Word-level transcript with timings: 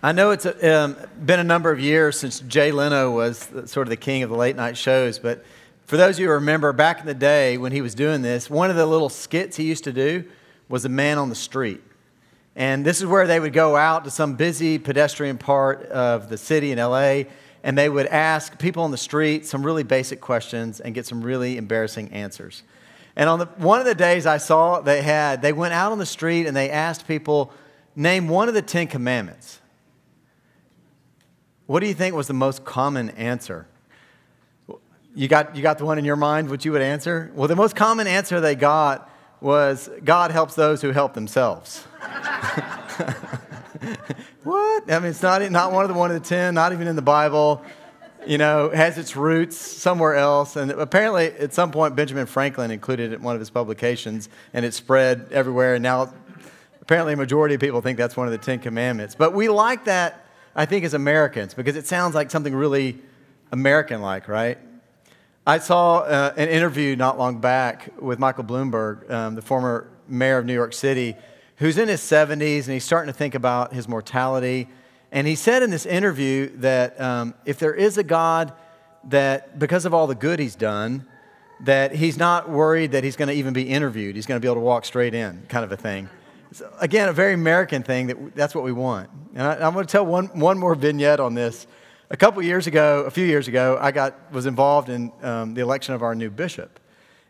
I 0.00 0.12
know 0.12 0.30
it's 0.30 0.46
a, 0.46 0.76
um, 0.76 0.96
been 1.26 1.40
a 1.40 1.44
number 1.44 1.72
of 1.72 1.80
years 1.80 2.16
since 2.16 2.38
Jay 2.38 2.70
Leno 2.70 3.10
was 3.10 3.50
sort 3.66 3.78
of 3.78 3.88
the 3.88 3.96
king 3.96 4.22
of 4.22 4.30
the 4.30 4.36
late 4.36 4.54
night 4.54 4.76
shows, 4.76 5.18
but 5.18 5.44
for 5.86 5.96
those 5.96 6.16
of 6.16 6.20
you 6.20 6.26
who 6.28 6.34
remember 6.34 6.72
back 6.72 7.00
in 7.00 7.06
the 7.06 7.14
day 7.14 7.58
when 7.58 7.72
he 7.72 7.80
was 7.80 7.96
doing 7.96 8.22
this, 8.22 8.48
one 8.48 8.70
of 8.70 8.76
the 8.76 8.86
little 8.86 9.08
skits 9.08 9.56
he 9.56 9.64
used 9.64 9.82
to 9.84 9.92
do 9.92 10.22
was 10.68 10.84
a 10.84 10.88
man 10.88 11.18
on 11.18 11.30
the 11.30 11.34
street. 11.34 11.82
And 12.54 12.84
this 12.84 13.00
is 13.00 13.06
where 13.06 13.26
they 13.26 13.40
would 13.40 13.52
go 13.52 13.74
out 13.74 14.04
to 14.04 14.10
some 14.12 14.36
busy 14.36 14.78
pedestrian 14.78 15.36
part 15.36 15.82
of 15.86 16.28
the 16.28 16.38
city 16.38 16.70
in 16.70 16.78
LA, 16.78 17.24
and 17.64 17.76
they 17.76 17.88
would 17.88 18.06
ask 18.06 18.56
people 18.56 18.84
on 18.84 18.92
the 18.92 18.96
street 18.96 19.46
some 19.46 19.66
really 19.66 19.82
basic 19.82 20.20
questions 20.20 20.78
and 20.78 20.94
get 20.94 21.06
some 21.06 21.22
really 21.22 21.56
embarrassing 21.56 22.12
answers. 22.12 22.62
And 23.16 23.28
on 23.28 23.40
the, 23.40 23.46
one 23.56 23.80
of 23.80 23.86
the 23.86 23.96
days 23.96 24.26
I 24.26 24.36
saw 24.36 24.80
they 24.80 25.02
had, 25.02 25.42
they 25.42 25.52
went 25.52 25.74
out 25.74 25.90
on 25.90 25.98
the 25.98 26.06
street 26.06 26.46
and 26.46 26.56
they 26.56 26.70
asked 26.70 27.08
people, 27.08 27.52
name 27.96 28.28
one 28.28 28.46
of 28.46 28.54
the 28.54 28.62
Ten 28.62 28.86
Commandments. 28.86 29.58
What 31.68 31.80
do 31.80 31.86
you 31.86 31.92
think 31.92 32.14
was 32.14 32.28
the 32.28 32.32
most 32.32 32.64
common 32.64 33.10
answer? 33.10 33.66
You 35.14 35.28
got, 35.28 35.54
you 35.54 35.60
got 35.60 35.76
the 35.76 35.84
one 35.84 35.98
in 35.98 36.04
your 36.06 36.16
mind, 36.16 36.48
what 36.48 36.64
you 36.64 36.72
would 36.72 36.80
answer? 36.80 37.30
Well, 37.34 37.46
the 37.46 37.56
most 37.56 37.76
common 37.76 38.06
answer 38.06 38.40
they 38.40 38.54
got 38.54 39.10
was 39.42 39.90
God 40.02 40.30
helps 40.30 40.54
those 40.54 40.80
who 40.80 40.92
help 40.92 41.12
themselves. 41.12 41.82
what? 44.44 44.90
I 44.90 44.98
mean, 44.98 45.10
it's 45.10 45.20
not, 45.20 45.42
not 45.52 45.70
one 45.72 45.84
of 45.84 45.88
the 45.88 45.94
one 45.94 46.10
of 46.10 46.22
the 46.22 46.26
ten, 46.26 46.54
not 46.54 46.72
even 46.72 46.88
in 46.88 46.96
the 46.96 47.02
Bible. 47.02 47.62
You 48.26 48.38
know, 48.38 48.70
has 48.70 48.96
its 48.96 49.14
roots 49.14 49.58
somewhere 49.58 50.14
else. 50.14 50.56
And 50.56 50.70
apparently, 50.70 51.26
at 51.32 51.52
some 51.52 51.70
point, 51.70 51.94
Benjamin 51.94 52.24
Franklin 52.24 52.70
included 52.70 53.12
it 53.12 53.16
in 53.16 53.22
one 53.22 53.34
of 53.34 53.40
his 53.40 53.50
publications, 53.50 54.30
and 54.54 54.64
it 54.64 54.72
spread 54.72 55.26
everywhere. 55.32 55.74
And 55.74 55.82
now, 55.82 56.14
apparently, 56.80 57.12
a 57.12 57.16
majority 57.18 57.56
of 57.56 57.60
people 57.60 57.82
think 57.82 57.98
that's 57.98 58.16
one 58.16 58.26
of 58.26 58.32
the 58.32 58.38
Ten 58.38 58.58
Commandments. 58.58 59.14
But 59.14 59.34
we 59.34 59.50
like 59.50 59.84
that 59.84 60.24
I 60.54 60.66
think, 60.66 60.84
as 60.84 60.94
Americans 60.94 61.54
because 61.54 61.76
it 61.76 61.86
sounds 61.86 62.14
like 62.14 62.30
something 62.30 62.54
really 62.54 62.98
American 63.52 64.00
like, 64.00 64.28
right? 64.28 64.58
I 65.46 65.58
saw 65.58 66.00
uh, 66.00 66.34
an 66.36 66.48
interview 66.48 66.94
not 66.94 67.16
long 67.16 67.40
back 67.40 67.90
with 67.98 68.18
Michael 68.18 68.44
Bloomberg, 68.44 69.10
um, 69.10 69.34
the 69.34 69.42
former 69.42 69.88
mayor 70.06 70.38
of 70.38 70.44
New 70.44 70.52
York 70.52 70.74
City, 70.74 71.16
who's 71.56 71.78
in 71.78 71.88
his 71.88 72.00
70s 72.00 72.64
and 72.64 72.74
he's 72.74 72.84
starting 72.84 73.10
to 73.10 73.16
think 73.16 73.34
about 73.34 73.72
his 73.72 73.88
mortality. 73.88 74.68
And 75.10 75.26
he 75.26 75.34
said 75.34 75.62
in 75.62 75.70
this 75.70 75.86
interview 75.86 76.50
that 76.58 77.00
um, 77.00 77.34
if 77.46 77.58
there 77.58 77.72
is 77.72 77.96
a 77.96 78.02
God, 78.02 78.52
that 79.04 79.58
because 79.58 79.86
of 79.86 79.94
all 79.94 80.06
the 80.06 80.14
good 80.14 80.38
he's 80.38 80.54
done, 80.54 81.06
that 81.60 81.94
he's 81.94 82.18
not 82.18 82.48
worried 82.48 82.92
that 82.92 83.02
he's 83.02 83.16
going 83.16 83.28
to 83.28 83.34
even 83.34 83.52
be 83.52 83.62
interviewed. 83.62 84.16
He's 84.16 84.26
going 84.26 84.38
to 84.38 84.44
be 84.44 84.48
able 84.48 84.56
to 84.56 84.60
walk 84.60 84.84
straight 84.84 85.14
in, 85.14 85.44
kind 85.48 85.64
of 85.64 85.72
a 85.72 85.76
thing. 85.76 86.08
Again, 86.80 87.08
a 87.08 87.12
very 87.12 87.34
American 87.34 87.82
thing 87.82 88.06
that 88.06 88.34
that's 88.34 88.54
what 88.54 88.64
we 88.64 88.72
want. 88.72 89.10
And 89.34 89.46
I, 89.46 89.66
am 89.66 89.74
going 89.74 89.86
to 89.86 89.90
tell 89.90 90.06
one, 90.06 90.26
one 90.28 90.58
more 90.58 90.74
vignette 90.74 91.20
on 91.20 91.34
this. 91.34 91.66
A 92.10 92.16
couple 92.16 92.42
years 92.42 92.66
ago, 92.66 93.04
a 93.04 93.10
few 93.10 93.26
years 93.26 93.48
ago, 93.48 93.76
I 93.80 93.90
got, 93.90 94.32
was 94.32 94.46
involved 94.46 94.88
in 94.88 95.12
um, 95.22 95.52
the 95.52 95.60
election 95.60 95.94
of 95.94 96.02
our 96.02 96.14
new 96.14 96.30
bishop. 96.30 96.80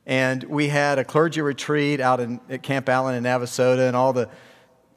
And 0.07 0.45
we 0.45 0.69
had 0.69 0.99
a 0.99 1.05
clergy 1.05 1.41
retreat 1.41 2.01
out 2.01 2.21
in, 2.21 2.41
at 2.49 2.63
Camp 2.63 2.89
Allen 2.89 3.15
in 3.17 3.25
Navasota, 3.25 3.89
and 3.89 3.97
all 3.97 4.13
the 4.13 4.31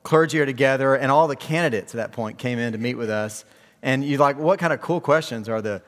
clergy 0.04 0.40
are 0.40 0.46
together, 0.46 0.96
and 0.96 1.12
all 1.12 1.28
the 1.28 1.36
candidates 1.36 1.96
at 1.96 1.98
that 1.98 2.12
point 2.12 2.38
came 2.38 2.60
in 2.60 2.74
to 2.74 2.78
meet 2.78 2.96
with 2.96 3.10
us. 3.10 3.44
And 3.82 4.06
you're 4.06 4.20
like, 4.20 4.38
what 4.38 4.60
kind 4.60 4.72
of 4.72 4.82
cool 4.82 5.02
questions 5.02 5.50
are 5.50 5.62
the 5.62 5.82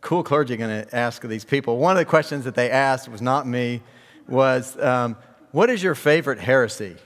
cool 0.00 0.22
clergy 0.22 0.56
going 0.56 0.84
to 0.84 0.96
ask 0.96 1.22
these 1.22 1.44
people? 1.44 1.76
One 1.76 1.92
of 1.92 1.98
the 1.98 2.04
questions 2.04 2.44
that 2.44 2.54
they 2.54 2.70
asked 2.70 3.08
was 3.08 3.20
not 3.20 3.46
me, 3.46 3.82
was, 4.28 4.78
um, 4.80 5.16
what 5.50 5.68
is 5.68 5.82
your 5.82 5.96
favorite 5.96 6.38
heresy? 6.38 6.96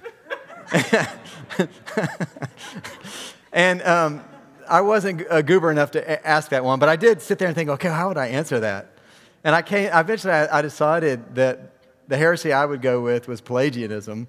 And 3.53 3.83
um, 3.83 4.25
I 4.69 4.81
wasn't 4.81 5.25
a 5.31 5.43
goober 5.43 5.71
enough 5.71 5.93
to 5.93 6.27
ask 6.27 6.51
that 6.51 6.65
one, 6.65 6.79
but 6.79 6.89
I 6.89 6.97
did 6.97 7.23
sit 7.23 7.39
there 7.39 7.49
and 7.49 7.55
think, 7.55 7.71
okay, 7.71 7.89
how 7.89 8.09
would 8.09 8.19
I 8.19 8.29
answer 8.29 8.61
that? 8.61 8.91
And 9.43 9.55
I 9.55 9.63
came, 9.63 9.91
eventually 9.93 10.33
I, 10.33 10.59
I 10.59 10.63
decided 10.63 11.35
that 11.35 11.73
the 12.09 12.17
heresy 12.17 12.53
I 12.53 12.65
would 12.65 12.83
go 12.83 13.01
with 13.01 13.29
was 13.29 13.41
Pelagianism, 13.41 14.27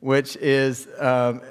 which 0.00 0.36
is 0.36 0.88
um, 0.98 1.42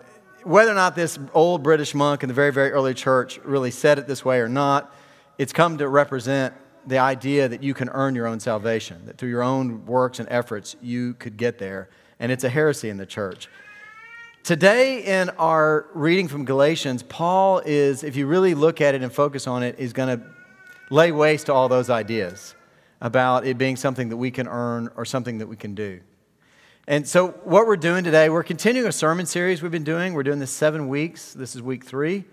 whether 0.44 0.72
or 0.72 0.76
not 0.76 0.96
this 0.96 1.20
old 1.34 1.64
British 1.64 1.94
monk 1.94 2.24
in 2.24 2.28
the 2.28 2.34
very, 2.34 2.52
very 2.52 2.72
early 2.72 2.94
church 2.94 3.40
really 3.44 3.72
said 3.72 4.00
it 4.00 4.08
this 4.08 4.24
way 4.24 4.40
or 4.40 4.50
not, 4.50 4.94
it's 5.38 5.54
come 5.54 5.78
to 5.78 5.88
represent 5.88 6.54
the 6.88 6.98
idea 6.98 7.48
that 7.48 7.62
you 7.62 7.74
can 7.74 7.90
earn 7.90 8.16
your 8.16 8.26
own 8.26 8.40
salvation, 8.40 9.06
that 9.06 9.18
through 9.18 9.30
your 9.30 9.44
own 9.44 9.86
works 9.86 10.20
and 10.20 10.28
efforts 10.32 10.76
you 10.82 11.14
could 11.16 11.38
get 11.38 11.60
there. 11.60 11.90
And 12.20 12.32
it's 12.32 12.44
a 12.44 12.50
heresy 12.50 12.90
in 12.90 12.98
the 12.98 13.06
church. 13.06 13.48
Today, 14.44 15.04
in 15.04 15.30
our 15.32 15.88
reading 15.94 16.28
from 16.28 16.46
Galatians, 16.46 17.04
Paul 17.04 17.62
is, 17.66 18.04
if 18.04 18.16
you 18.16 18.26
really 18.26 18.56
look 18.56 18.82
at 18.82 18.96
it 18.96 19.04
and 19.04 19.14
focus 19.14 19.46
on 19.46 19.64
it, 19.64 19.76
is 19.78 19.94
going 19.94 20.18
to 20.18 20.26
lay 20.90 21.12
waste 21.12 21.48
to 21.48 21.54
all 21.54 21.70
those 21.70 21.90
ideas 21.90 22.56
about 23.02 23.46
it 23.46 23.58
being 23.58 23.76
something 23.76 24.10
that 24.10 24.18
we 24.18 24.32
can 24.32 24.48
earn 24.48 24.90
or 24.96 25.06
something 25.06 25.38
that 25.38 25.48
we 25.48 25.56
can 25.56 25.76
do. 25.76 26.00
And 26.88 27.08
so, 27.08 27.28
what 27.44 27.68
we're 27.68 27.78
doing 27.78 28.04
today, 28.04 28.30
we're 28.30 28.42
continuing 28.44 28.88
a 28.88 28.92
sermon 28.92 29.28
series 29.28 29.62
we've 29.62 29.72
been 29.72 29.84
doing. 29.84 30.14
We're 30.14 30.24
doing 30.24 30.40
this 30.40 30.52
seven 30.52 30.88
weeks. 30.88 31.34
This 31.34 31.56
is 31.56 31.62
week 31.62 31.86
three, 31.86 32.24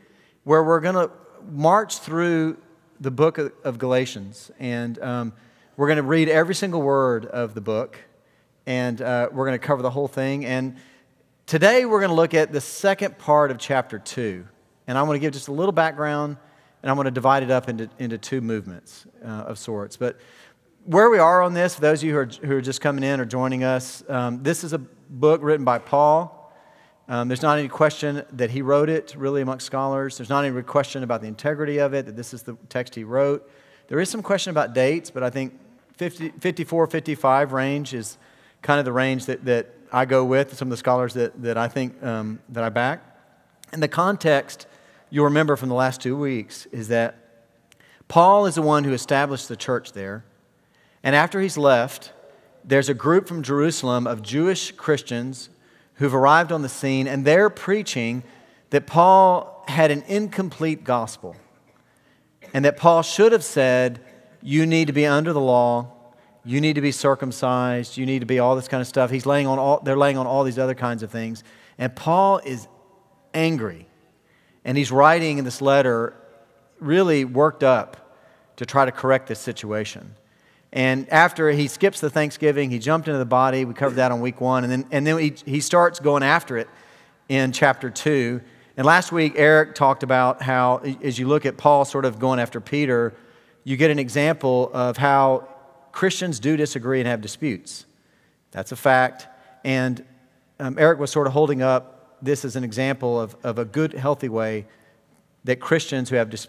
where 0.45 0.65
we're 0.65 0.81
going 0.81 0.95
to 0.95 1.11
march 1.50 1.99
through 1.99 2.56
the 2.99 3.11
book 3.11 3.37
of, 3.37 3.78
Galatians. 3.78 4.50
And 4.59 4.99
um, 5.00 5.33
we're 5.77 5.89
going 5.89 5.99
to 5.99 6.03
read 6.03 6.31
every 6.31 6.55
single 6.55 6.81
word 6.81 7.27
of 7.27 7.53
the 7.53 7.61
book, 7.61 7.99
and 8.65 9.03
uh, 9.03 9.28
we're 9.31 9.47
going 9.47 9.59
to 9.59 9.66
cover 9.66 9.83
the 9.83 9.91
whole 9.91 10.09
thing. 10.09 10.47
And 10.47 10.77
Today, 11.47 11.84
we're 11.84 12.01
going 12.01 12.11
to 12.11 12.17
look 12.17 12.34
at 12.34 12.51
the 12.51 12.61
second 12.61 13.19
part 13.19 13.53
of 13.53 13.59
chapter 13.59 14.01
2. 14.01 14.45
And 14.89 14.99
I'm 14.99 15.07
going 15.07 15.15
to 15.15 15.21
give 15.21 15.33
just 15.33 15.47
a 15.47 15.53
little 15.53 15.71
background, 15.71 16.39
and 16.83 16.91
I'm 16.91 16.97
going 16.97 17.05
to 17.05 17.12
divide 17.12 17.45
it 17.45 17.53
up 17.53 17.69
into, 17.69 17.89
into 18.01 18.19
two 18.19 18.41
movements 18.41 19.07
uh, 19.25 19.29
of 19.29 19.57
sorts. 19.57 19.97
But 19.97 20.19
where 20.87 21.09
we 21.09 21.19
are 21.19 21.43
on 21.43 21.55
this, 21.55 21.77
for 21.77 21.83
those 21.83 22.01
of 22.01 22.09
you 22.09 22.15
who 22.15 22.19
are, 22.19 22.27
who 22.27 22.57
are 22.57 22.61
just 22.61 22.81
coming 22.81 23.05
in 23.05 23.21
or 23.21 23.25
joining 23.25 23.62
us, 23.62 24.03
um, 24.09 24.43
this 24.43 24.65
is 24.65 24.73
a 24.73 24.79
book 24.79 25.41
written 25.41 25.65
by 25.65 25.79
Paul. 25.79 26.53
Um, 27.07 27.29
there's 27.29 27.43
not 27.43 27.61
any 27.61 27.69
question 27.69 28.25
that 28.33 28.51
he 28.51 28.61
wrote 28.61 28.89
it, 28.89 29.15
really, 29.17 29.41
amongst 29.41 29.67
scholars. 29.67 30.19
There's 30.19 30.28
not 30.28 30.45
any 30.45 30.63
question 30.65 31.05
about 31.05 31.21
the 31.21 31.28
integrity 31.28 31.78
of 31.78 31.95
it, 31.95 32.07
that 32.07 32.17
this 32.17 32.34
is 32.34 32.43
the 32.43 32.57
text 32.69 32.97
he 32.97 33.05
wrote. 33.05 33.49
There 33.87 34.01
is 34.01 34.11
some 34.11 34.21
question 34.21 34.51
about 34.51 34.75
dates, 34.75 35.13
but 35.13 35.23
I 35.23 35.31
think 35.31 35.57
50, 35.95 36.31
54, 36.41 36.89
55 36.89 37.53
range 37.53 37.95
is 37.95 38.19
kind 38.63 38.81
of 38.81 38.84
the 38.84 38.93
range 38.93 39.27
that, 39.27 39.45
that 39.45 39.76
I 39.93 40.05
go 40.05 40.25
with, 40.25 40.57
some 40.57 40.69
of 40.69 40.71
the 40.71 40.77
scholars 40.77 41.15
that, 41.15 41.43
that 41.43 41.57
I 41.57 41.69
think 41.69 42.03
um, 42.03 42.41
that 42.49 42.65
I 42.65 42.69
back. 42.69 43.03
And 43.73 43.83
the 43.83 43.89
context 43.89 44.67
you'll 45.11 45.25
remember 45.25 45.57
from 45.57 45.69
the 45.69 45.75
last 45.75 46.01
two 46.01 46.17
weeks 46.17 46.67
is 46.67 46.89
that 46.89 47.17
Paul 48.09 48.47
is 48.47 48.55
the 48.55 48.63
one 48.63 48.85
who 48.85 48.93
established 48.93 49.49
the 49.49 49.57
church 49.57 49.93
there. 49.93 50.25
And 51.03 51.15
after 51.15 51.41
he's 51.41 51.59
left, 51.59 52.13
there's 52.65 52.89
a 52.89 52.95
group 52.95 53.29
from 53.29 53.43
Jerusalem 53.43 54.07
of 54.07 54.23
Jewish 54.23 54.73
Christians 54.73 55.51
who've 55.95 56.15
arrived 56.15 56.53
on 56.53 56.63
the 56.63 56.69
scene, 56.69 57.07
and 57.07 57.25
they're 57.25 57.51
preaching 57.51 58.23
that 58.71 58.87
Paul 58.87 59.65
had 59.69 59.91
an 59.91 60.03
incomplete 60.07 60.85
gospel. 60.85 61.37
And 62.53 62.65
that 62.65 62.77
Paul 62.77 63.03
should 63.03 63.33
have 63.33 63.45
said, 63.45 64.01
You 64.43 64.67
need 64.67 64.87
to 64.87 64.93
be 64.93 65.07
under 65.07 65.33
the 65.33 65.41
law 65.41 65.96
you 66.47 66.61
need 66.61 66.75
to 66.75 66.81
be 66.81 66.93
circumcised, 66.93 67.97
you 67.97 68.07
need 68.07 68.21
to 68.21 68.27
be 68.27 68.39
all 68.39 68.55
this 68.55 68.69
kind 68.69 68.81
of 68.81 68.87
stuff. 68.87 69.11
He's 69.11 69.27
laying 69.27 69.49
on 69.49 69.59
all, 69.59 69.81
they're 69.81 69.97
laying 69.97 70.17
on 70.17 70.29
all 70.29 70.45
these 70.45 70.61
other 70.61 70.77
kinds 70.77 71.03
of 71.03 71.11
things. 71.11 71.43
And 71.77 71.95
Paul 71.95 72.39
is 72.39 72.69
angry. 73.34 73.89
And 74.65 74.79
he's 74.79 74.93
writing 74.93 75.39
in 75.39 75.45
this 75.45 75.61
letter 75.61 76.15
really 76.79 77.25
worked 77.25 77.65
up 77.65 78.17
to 78.57 78.65
try 78.65 78.84
to 78.84 78.93
correct 78.93 79.27
this 79.27 79.41
situation. 79.41 80.15
And 80.73 81.09
after 81.11 81.51
he 81.51 81.67
skips 81.67 82.01
the 82.01 82.11
Thanksgiving, 82.11 82.71
he 82.71 82.78
jumped 82.78 83.09
into 83.09 83.19
the 83.19 83.25
body. 83.25 83.65
We 83.65 83.75
covered 83.75 83.97
that 83.97 84.13
on 84.13 84.21
week 84.21 84.41
one. 84.41 84.63
And 84.63 84.73
then, 84.73 84.87
and 84.93 85.07
then 85.07 85.19
he, 85.19 85.34
he 85.45 85.61
starts 85.61 85.99
going 85.99 86.23
after 86.23 86.57
it 86.59 86.69
in 87.28 87.51
chapter 87.51 87.91
two. 87.91 88.41
And 88.77 88.87
last 88.87 89.11
week, 89.11 89.33
Eric 89.37 89.75
talked 89.75 90.05
about 90.05 90.43
how, 90.43 90.78
as 91.03 91.19
you 91.19 91.27
look 91.27 91.45
at 91.45 91.57
Paul 91.57 91.84
sort 91.84 92.04
of 92.04 92.19
going 92.19 92.39
after 92.39 92.60
Peter, 92.60 93.15
you 93.65 93.77
get 93.77 93.91
an 93.91 93.98
example 93.98 94.71
of 94.72 94.97
how 94.97 95.48
Christians 95.97 96.41
do 96.41 96.59
disagree 96.59 97.01
and 97.01 97.09
have 97.09 97.22
disputes. 97.22 97.87
That's 98.51 98.71
a 98.71 98.77
fact. 98.77 99.28
And 99.65 100.04
um, 100.60 100.78
Eric 100.78 100.98
was 100.98 101.10
sort 101.10 101.27
of 101.27 101.33
holding 101.33 101.63
up 101.63 102.19
this 102.21 102.45
as 102.45 102.54
an 102.54 102.65
example 102.65 103.19
of, 103.19 103.34
of 103.43 103.59
a 103.59 103.65
good, 103.65 103.95
healthy 103.95 104.28
way 104.28 104.66
that 105.45 105.59
Christians 105.59 106.10
who 106.10 106.16
have 106.16 106.28
dis- 106.28 106.48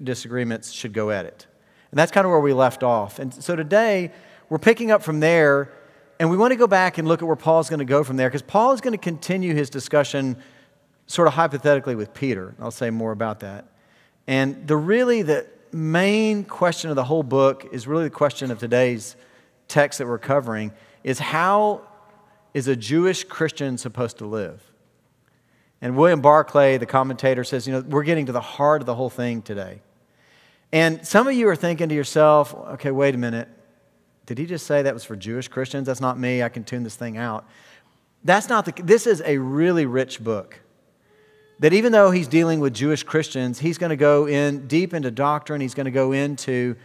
disagreements 0.00 0.70
should 0.70 0.92
go 0.92 1.10
at 1.10 1.26
it. 1.26 1.44
And 1.90 1.98
that's 1.98 2.12
kind 2.12 2.24
of 2.24 2.30
where 2.30 2.38
we 2.38 2.52
left 2.52 2.84
off. 2.84 3.18
And 3.18 3.34
so 3.34 3.56
today, 3.56 4.12
we're 4.48 4.60
picking 4.60 4.92
up 4.92 5.02
from 5.02 5.18
there, 5.18 5.72
and 6.20 6.30
we 6.30 6.36
want 6.36 6.52
to 6.52 6.56
go 6.56 6.68
back 6.68 6.96
and 6.96 7.08
look 7.08 7.20
at 7.20 7.26
where 7.26 7.34
Paul's 7.34 7.68
going 7.68 7.80
to 7.80 7.84
go 7.84 8.04
from 8.04 8.16
there, 8.16 8.28
because 8.28 8.42
Paul 8.42 8.74
is 8.74 8.80
going 8.80 8.92
to 8.92 8.98
continue 8.98 9.56
his 9.56 9.70
discussion 9.70 10.36
sort 11.08 11.26
of 11.26 11.34
hypothetically 11.34 11.96
with 11.96 12.14
Peter. 12.14 12.54
I'll 12.60 12.70
say 12.70 12.90
more 12.90 13.10
about 13.10 13.40
that. 13.40 13.64
And 14.28 14.68
the 14.68 14.76
really 14.76 15.22
the, 15.22 15.48
main 15.74 16.44
question 16.44 16.90
of 16.90 16.96
the 16.96 17.04
whole 17.04 17.22
book 17.22 17.66
is 17.72 17.86
really 17.86 18.04
the 18.04 18.10
question 18.10 18.50
of 18.50 18.58
today's 18.58 19.16
text 19.68 19.98
that 19.98 20.06
we're 20.06 20.18
covering 20.18 20.72
is 21.02 21.18
how 21.18 21.82
is 22.52 22.68
a 22.68 22.76
Jewish 22.76 23.24
Christian 23.24 23.76
supposed 23.78 24.18
to 24.18 24.26
live? 24.26 24.62
And 25.80 25.96
William 25.96 26.20
Barclay, 26.20 26.78
the 26.78 26.86
commentator, 26.86 27.44
says, 27.44 27.66
you 27.66 27.72
know, 27.72 27.80
we're 27.80 28.04
getting 28.04 28.26
to 28.26 28.32
the 28.32 28.40
heart 28.40 28.82
of 28.82 28.86
the 28.86 28.94
whole 28.94 29.10
thing 29.10 29.42
today. 29.42 29.80
And 30.72 31.06
some 31.06 31.28
of 31.28 31.34
you 31.34 31.48
are 31.48 31.56
thinking 31.56 31.88
to 31.88 31.94
yourself, 31.94 32.54
okay, 32.54 32.90
wait 32.90 33.14
a 33.14 33.18
minute. 33.18 33.48
Did 34.26 34.38
he 34.38 34.46
just 34.46 34.66
say 34.66 34.82
that 34.82 34.94
was 34.94 35.04
for 35.04 35.14
Jewish 35.14 35.48
Christians? 35.48 35.86
That's 35.86 36.00
not 36.00 36.18
me. 36.18 36.42
I 36.42 36.48
can 36.48 36.64
tune 36.64 36.84
this 36.84 36.96
thing 36.96 37.16
out. 37.16 37.46
That's 38.24 38.48
not 38.48 38.64
the, 38.64 38.82
this 38.82 39.06
is 39.06 39.22
a 39.26 39.36
really 39.38 39.86
rich 39.86 40.24
book. 40.24 40.60
That 41.60 41.72
even 41.72 41.92
though 41.92 42.10
he's 42.10 42.28
dealing 42.28 42.60
with 42.60 42.74
Jewish 42.74 43.02
Christians, 43.02 43.60
he's 43.60 43.78
going 43.78 43.90
to 43.90 43.96
go 43.96 44.26
in 44.26 44.66
deep 44.66 44.92
into 44.92 45.10
doctrine. 45.10 45.60
He's 45.60 45.74
going 45.74 45.84
to 45.84 45.92
go 45.92 46.12
into 46.12 46.76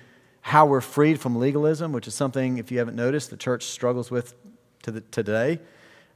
how 0.42 0.66
we're 0.66 0.82
freed 0.82 1.20
from 1.20 1.38
legalism, 1.38 1.92
which 1.92 2.08
is 2.08 2.14
something, 2.14 2.58
if 2.58 2.72
you 2.72 2.80
haven't 2.80 2.96
noticed, 2.96 3.30
the 3.30 3.38
church 3.38 3.66
struggles 3.66 4.10
with 4.10 4.36
to 4.84 4.92
the, 4.92 5.02
today. 5.02 5.60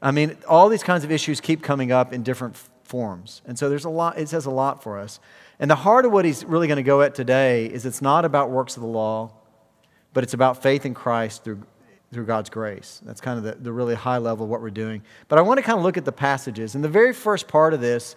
I 0.02 0.12
mean, 0.12 0.38
all 0.48 0.70
these 0.70 0.84
kinds 0.84 1.04
of 1.04 1.12
issues 1.12 1.42
keep 1.42 1.64
coming 1.64 1.92
up 1.92 2.14
in 2.14 2.24
different 2.24 2.56
forms. 2.84 3.42
And 3.46 3.58
so 3.58 3.70
there's 3.70 3.86
a 3.86 3.90
lot, 3.90 4.18
it 4.18 4.30
says 4.30 4.46
a 4.46 4.52
lot 4.52 4.84
for 4.84 5.00
us. 5.00 5.20
And 5.60 5.70
the 5.70 5.76
heart 5.76 6.06
of 6.06 6.12
what 6.12 6.26
he's 6.26 6.44
really 6.44 6.68
going 6.68 6.78
to 6.78 6.84
go 6.84 7.02
at 7.02 7.16
today 7.16 7.66
is 7.66 7.86
it's 7.86 8.02
not 8.02 8.26
about 8.26 8.50
works 8.50 8.76
of 8.76 8.82
the 8.82 8.88
law, 8.88 9.32
but 10.14 10.24
it's 10.24 10.34
about 10.34 10.62
faith 10.62 10.86
in 10.86 10.94
Christ 10.94 11.44
through, 11.44 11.64
through 12.12 12.26
God's 12.26 12.50
grace. 12.50 13.02
That's 13.06 13.22
kind 13.22 13.38
of 13.38 13.44
the, 13.44 13.64
the 13.64 13.72
really 13.72 13.96
high 13.96 14.18
level 14.18 14.46
of 14.46 14.50
what 14.50 14.62
we're 14.62 14.70
doing. 14.70 15.04
But 15.28 15.40
I 15.40 15.42
want 15.42 15.58
to 15.58 15.64
kind 15.64 15.78
of 15.78 15.84
look 15.84 15.98
at 15.98 16.06
the 16.06 16.12
passages. 16.12 16.76
And 16.76 16.84
the 16.84 16.90
very 16.90 17.14
first 17.14 17.48
part 17.48 17.74
of 17.74 17.82
this, 17.82 18.16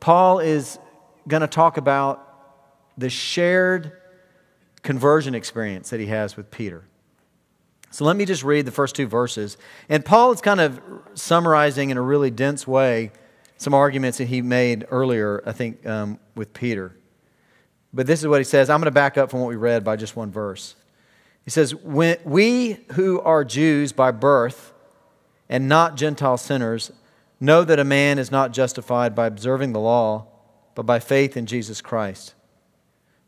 Paul 0.00 0.38
is 0.40 0.78
going 1.26 1.40
to 1.40 1.46
talk 1.46 1.76
about 1.76 2.20
the 2.98 3.10
shared 3.10 3.92
conversion 4.82 5.34
experience 5.34 5.90
that 5.90 6.00
he 6.00 6.06
has 6.06 6.36
with 6.36 6.50
Peter. 6.50 6.84
So 7.90 8.04
let 8.04 8.16
me 8.16 8.24
just 8.24 8.42
read 8.42 8.66
the 8.66 8.72
first 8.72 8.94
two 8.96 9.06
verses. 9.06 9.56
And 9.88 10.04
Paul 10.04 10.32
is 10.32 10.40
kind 10.40 10.60
of 10.60 10.80
summarizing 11.14 11.90
in 11.90 11.96
a 11.96 12.02
really 12.02 12.30
dense 12.30 12.66
way 12.66 13.12
some 13.56 13.72
arguments 13.72 14.18
that 14.18 14.26
he 14.26 14.42
made 14.42 14.84
earlier, 14.90 15.42
I 15.46 15.52
think, 15.52 15.86
um, 15.86 16.18
with 16.34 16.52
Peter. 16.52 16.96
But 17.92 18.06
this 18.06 18.20
is 18.20 18.26
what 18.26 18.38
he 18.38 18.44
says. 18.44 18.68
I'm 18.68 18.80
going 18.80 18.86
to 18.86 18.90
back 18.90 19.16
up 19.16 19.30
from 19.30 19.40
what 19.40 19.48
we 19.48 19.56
read 19.56 19.84
by 19.84 19.94
just 19.96 20.16
one 20.16 20.32
verse. 20.32 20.74
He 21.44 21.50
says, 21.50 21.74
when 21.74 22.18
We 22.24 22.84
who 22.92 23.20
are 23.20 23.44
Jews 23.44 23.92
by 23.92 24.10
birth 24.10 24.72
and 25.48 25.68
not 25.68 25.96
Gentile 25.96 26.36
sinners 26.36 26.90
know 27.44 27.64
that 27.64 27.78
a 27.78 27.84
man 27.84 28.18
is 28.18 28.30
not 28.30 28.52
justified 28.52 29.14
by 29.14 29.26
observing 29.26 29.72
the 29.72 29.80
law, 29.80 30.26
but 30.74 30.84
by 30.84 30.98
faith 30.98 31.36
in 31.36 31.46
Jesus 31.46 31.80
Christ. 31.80 32.34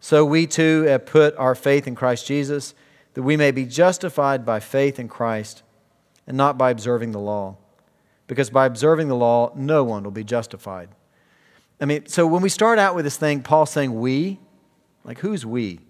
So 0.01 0.25
we 0.25 0.47
too 0.47 0.83
have 0.83 1.07
put 1.07 1.37
our 1.37 1.55
faith 1.55 1.87
in 1.87 1.95
Christ 1.95 2.27
Jesus 2.27 2.75
that 3.15 3.23
we 3.23 3.37
may 3.37 3.51
be 3.51 3.65
justified 3.65 4.45
by 4.45 4.61
faith 4.61 4.99
in 4.99 5.09
Christ 5.09 5.63
and 6.27 6.37
not 6.37 6.59
by 6.59 6.71
observing 6.71 7.13
the 7.13 7.19
law. 7.19 7.57
Because 8.27 8.51
by 8.51 8.67
observing 8.67 9.09
the 9.09 9.17
law, 9.17 9.53
no 9.55 9.85
one 9.85 10.03
will 10.03 10.11
be 10.11 10.25
justified. 10.25 10.89
I 11.81 11.85
mean, 11.85 12.07
so 12.07 12.27
when 12.27 12.43
we 12.43 12.49
start 12.49 12.79
out 12.79 12.95
with 12.95 13.05
this 13.05 13.17
thing, 13.17 13.43
Paul 13.43 13.67
saying 13.67 13.99
we, 13.99 14.39
like 15.05 15.19
who's 15.19 15.47
we? 15.47 15.81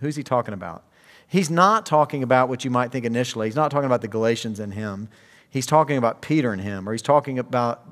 Who's 0.00 0.16
he 0.16 0.22
talking 0.22 0.54
about? 0.54 0.84
He's 1.28 1.50
not 1.50 1.86
talking 1.86 2.22
about 2.22 2.48
what 2.48 2.64
you 2.64 2.70
might 2.70 2.92
think 2.92 3.04
initially. 3.04 3.46
He's 3.46 3.56
not 3.56 3.70
talking 3.70 3.86
about 3.86 4.00
the 4.00 4.08
Galatians 4.08 4.60
and 4.60 4.74
him. 4.74 5.08
He's 5.52 5.66
talking 5.66 5.98
about 5.98 6.22
Peter 6.22 6.50
and 6.50 6.62
him, 6.62 6.88
or 6.88 6.92
he's 6.92 7.02
talking 7.02 7.38
about 7.38 7.86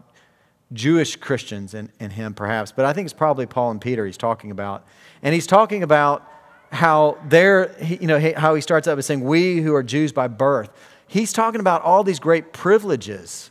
Jewish 0.72 1.16
Christians 1.16 1.74
and, 1.74 1.90
and 2.00 2.10
him, 2.10 2.32
perhaps. 2.32 2.72
But 2.72 2.86
I 2.86 2.94
think 2.94 3.04
it's 3.04 3.12
probably 3.12 3.44
Paul 3.44 3.70
and 3.72 3.78
Peter 3.78 4.06
he's 4.06 4.16
talking 4.16 4.50
about. 4.50 4.86
And 5.22 5.34
he's 5.34 5.46
talking 5.46 5.82
about 5.82 6.26
how 6.72 7.18
there, 7.28 7.76
you 7.84 8.06
know, 8.06 8.32
how 8.34 8.54
he 8.54 8.62
starts 8.62 8.88
out 8.88 8.94
by 8.94 9.02
saying, 9.02 9.20
We 9.20 9.60
who 9.60 9.74
are 9.74 9.82
Jews 9.82 10.10
by 10.10 10.26
birth. 10.26 10.70
He's 11.06 11.34
talking 11.34 11.60
about 11.60 11.82
all 11.82 12.02
these 12.02 12.18
great 12.18 12.54
privileges 12.54 13.50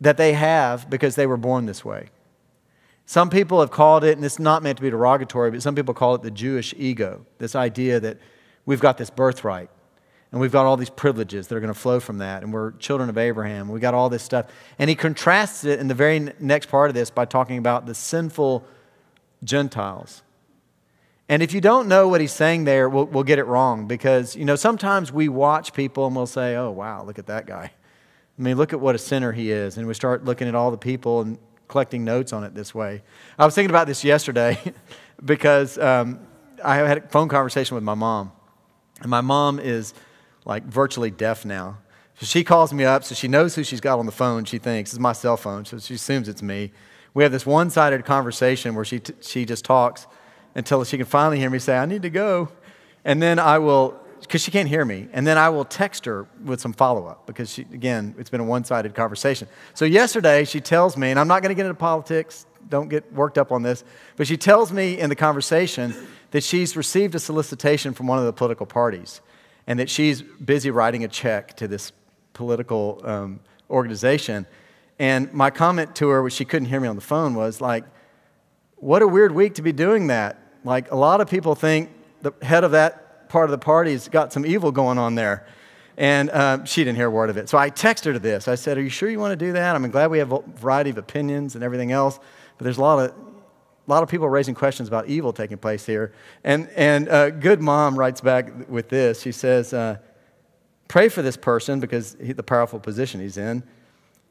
that 0.00 0.16
they 0.16 0.34
have 0.34 0.88
because 0.88 1.16
they 1.16 1.26
were 1.26 1.36
born 1.36 1.66
this 1.66 1.84
way. 1.84 2.06
Some 3.04 3.30
people 3.30 3.58
have 3.58 3.72
called 3.72 4.04
it, 4.04 4.16
and 4.16 4.24
it's 4.24 4.38
not 4.38 4.62
meant 4.62 4.76
to 4.76 4.82
be 4.82 4.90
derogatory, 4.90 5.50
but 5.50 5.60
some 5.60 5.74
people 5.74 5.92
call 5.92 6.14
it 6.14 6.22
the 6.22 6.30
Jewish 6.30 6.72
ego 6.76 7.26
this 7.38 7.56
idea 7.56 7.98
that 7.98 8.18
we've 8.64 8.78
got 8.78 8.96
this 8.96 9.10
birthright 9.10 9.70
and 10.32 10.40
we've 10.40 10.50
got 10.50 10.64
all 10.64 10.78
these 10.78 10.90
privileges 10.90 11.46
that 11.46 11.56
are 11.56 11.60
going 11.60 11.72
to 11.72 11.78
flow 11.78 12.00
from 12.00 12.18
that, 12.18 12.42
and 12.42 12.52
we're 12.52 12.72
children 12.72 13.10
of 13.10 13.18
Abraham. 13.18 13.68
We 13.68 13.80
got 13.80 13.92
all 13.92 14.08
this 14.08 14.22
stuff. 14.22 14.46
And 14.78 14.88
he 14.88 14.96
contrasts 14.96 15.64
it 15.64 15.78
in 15.78 15.88
the 15.88 15.94
very 15.94 16.32
next 16.40 16.66
part 16.66 16.88
of 16.88 16.94
this 16.94 17.10
by 17.10 17.26
talking 17.26 17.58
about 17.58 17.84
the 17.84 17.94
sinful 17.94 18.66
Gentiles. 19.44 20.22
And 21.28 21.42
if 21.42 21.52
you 21.52 21.60
don't 21.60 21.86
know 21.86 22.08
what 22.08 22.22
he's 22.22 22.32
saying 22.32 22.64
there, 22.64 22.88
we'll, 22.88 23.04
we'll 23.04 23.24
get 23.24 23.38
it 23.38 23.44
wrong 23.44 23.86
because, 23.86 24.34
you 24.34 24.44
know, 24.46 24.56
sometimes 24.56 25.12
we 25.12 25.28
watch 25.28 25.74
people 25.74 26.06
and 26.06 26.16
we'll 26.16 26.26
say, 26.26 26.56
oh, 26.56 26.70
wow, 26.70 27.04
look 27.04 27.18
at 27.18 27.26
that 27.26 27.46
guy. 27.46 27.70
I 28.38 28.42
mean, 28.42 28.56
look 28.56 28.72
at 28.72 28.80
what 28.80 28.94
a 28.94 28.98
sinner 28.98 29.32
he 29.32 29.50
is. 29.50 29.76
And 29.76 29.86
we 29.86 29.94
start 29.94 30.24
looking 30.24 30.48
at 30.48 30.54
all 30.54 30.70
the 30.70 30.78
people 30.78 31.20
and 31.20 31.38
collecting 31.68 32.04
notes 32.04 32.32
on 32.32 32.42
it 32.44 32.54
this 32.54 32.74
way. 32.74 33.02
I 33.38 33.44
was 33.44 33.54
thinking 33.54 33.70
about 33.70 33.86
this 33.86 34.02
yesterday 34.02 34.58
because 35.24 35.78
um, 35.78 36.20
I 36.64 36.76
had 36.76 36.98
a 36.98 37.08
phone 37.08 37.28
conversation 37.28 37.74
with 37.74 37.84
my 37.84 37.94
mom. 37.94 38.32
And 39.00 39.10
my 39.10 39.20
mom 39.20 39.58
is 39.58 39.94
like 40.44 40.64
virtually 40.64 41.10
deaf 41.10 41.44
now. 41.44 41.78
So 42.18 42.26
she 42.26 42.44
calls 42.44 42.72
me 42.72 42.84
up, 42.84 43.04
so 43.04 43.14
she 43.14 43.28
knows 43.28 43.54
who 43.54 43.64
she's 43.64 43.80
got 43.80 43.98
on 43.98 44.06
the 44.06 44.12
phone, 44.12 44.44
she 44.44 44.58
thinks. 44.58 44.92
It's 44.92 45.00
my 45.00 45.12
cell 45.12 45.36
phone, 45.36 45.64
so 45.64 45.78
she 45.78 45.94
assumes 45.94 46.28
it's 46.28 46.42
me. 46.42 46.72
We 47.14 47.22
have 47.22 47.32
this 47.32 47.46
one 47.46 47.70
sided 47.70 48.04
conversation 48.04 48.74
where 48.74 48.84
she, 48.84 49.00
t- 49.00 49.14
she 49.20 49.44
just 49.44 49.64
talks 49.64 50.06
until 50.54 50.84
she 50.84 50.96
can 50.96 51.06
finally 51.06 51.38
hear 51.38 51.50
me 51.50 51.58
say, 51.58 51.76
I 51.76 51.86
need 51.86 52.02
to 52.02 52.10
go. 52.10 52.48
And 53.04 53.20
then 53.20 53.38
I 53.38 53.58
will, 53.58 53.98
because 54.20 54.42
she 54.42 54.50
can't 54.50 54.68
hear 54.68 54.84
me, 54.84 55.08
and 55.12 55.26
then 55.26 55.36
I 55.36 55.48
will 55.48 55.64
text 55.64 56.04
her 56.04 56.26
with 56.44 56.60
some 56.60 56.72
follow 56.72 57.06
up 57.06 57.26
because, 57.26 57.50
she, 57.50 57.62
again, 57.62 58.14
it's 58.18 58.30
been 58.30 58.40
a 58.40 58.44
one 58.44 58.64
sided 58.64 58.94
conversation. 58.94 59.48
So 59.74 59.84
yesterday, 59.84 60.44
she 60.44 60.60
tells 60.60 60.96
me, 60.96 61.10
and 61.10 61.18
I'm 61.18 61.28
not 61.28 61.42
going 61.42 61.50
to 61.50 61.54
get 61.54 61.66
into 61.66 61.74
politics, 61.74 62.46
don't 62.68 62.88
get 62.88 63.12
worked 63.12 63.38
up 63.38 63.52
on 63.52 63.62
this, 63.62 63.84
but 64.16 64.26
she 64.26 64.36
tells 64.36 64.72
me 64.72 64.98
in 64.98 65.08
the 65.08 65.16
conversation 65.16 65.94
that 66.30 66.44
she's 66.44 66.76
received 66.76 67.14
a 67.14 67.18
solicitation 67.18 67.92
from 67.92 68.06
one 68.06 68.18
of 68.18 68.24
the 68.24 68.32
political 68.32 68.66
parties 68.66 69.20
and 69.66 69.78
that 69.78 69.88
she's 69.88 70.22
busy 70.22 70.70
writing 70.70 71.04
a 71.04 71.08
check 71.08 71.56
to 71.56 71.68
this 71.68 71.92
political 72.32 73.00
um, 73.04 73.40
organization. 73.70 74.46
And 74.98 75.32
my 75.32 75.50
comment 75.50 75.96
to 75.96 76.08
her, 76.08 76.22
which 76.22 76.34
she 76.34 76.44
couldn't 76.44 76.68
hear 76.68 76.80
me 76.80 76.88
on 76.88 76.96
the 76.96 77.02
phone, 77.02 77.34
was 77.34 77.60
like, 77.60 77.84
what 78.76 79.02
a 79.02 79.08
weird 79.08 79.32
week 79.32 79.54
to 79.54 79.62
be 79.62 79.72
doing 79.72 80.08
that. 80.08 80.38
Like, 80.64 80.90
a 80.90 80.96
lot 80.96 81.20
of 81.20 81.28
people 81.28 81.54
think 81.54 81.90
the 82.22 82.32
head 82.42 82.64
of 82.64 82.72
that 82.72 83.28
part 83.28 83.44
of 83.44 83.50
the 83.50 83.58
party's 83.58 84.08
got 84.08 84.32
some 84.32 84.44
evil 84.44 84.70
going 84.70 84.98
on 84.98 85.14
there. 85.14 85.46
And 85.96 86.30
uh, 86.30 86.64
she 86.64 86.84
didn't 86.84 86.96
hear 86.96 87.06
a 87.06 87.10
word 87.10 87.30
of 87.30 87.36
it. 87.36 87.48
So 87.48 87.58
I 87.58 87.70
texted 87.70 88.06
her 88.06 88.12
to 88.14 88.18
this. 88.18 88.48
I 88.48 88.54
said, 88.54 88.78
Are 88.78 88.82
you 88.82 88.88
sure 88.88 89.10
you 89.10 89.18
want 89.18 89.38
to 89.38 89.44
do 89.44 89.52
that? 89.52 89.74
I'm 89.74 89.90
glad 89.90 90.10
we 90.10 90.18
have 90.18 90.32
a 90.32 90.40
variety 90.40 90.90
of 90.90 90.98
opinions 90.98 91.54
and 91.54 91.62
everything 91.62 91.92
else, 91.92 92.18
but 92.58 92.64
there's 92.64 92.78
a 92.78 92.80
lot 92.80 92.98
of, 92.98 93.14
a 93.86 93.90
lot 93.90 94.02
of 94.02 94.08
people 94.08 94.26
are 94.26 94.30
raising 94.30 94.54
questions 94.54 94.88
about 94.88 95.08
evil 95.08 95.32
taking 95.32 95.58
place 95.58 95.84
here. 95.84 96.12
And, 96.44 96.68
and 96.76 97.08
uh, 97.08 97.30
Good 97.30 97.60
Mom 97.60 97.98
writes 97.98 98.20
back 98.20 98.68
with 98.68 98.88
this. 98.88 99.22
She 99.22 99.32
says, 99.32 99.72
uh, 99.72 99.98
Pray 100.86 101.08
for 101.08 101.22
this 101.22 101.38
person 101.38 101.80
because 101.80 102.16
he, 102.22 102.32
the 102.32 102.42
powerful 102.42 102.78
position 102.78 103.20
he's 103.20 103.38
in. 103.38 103.62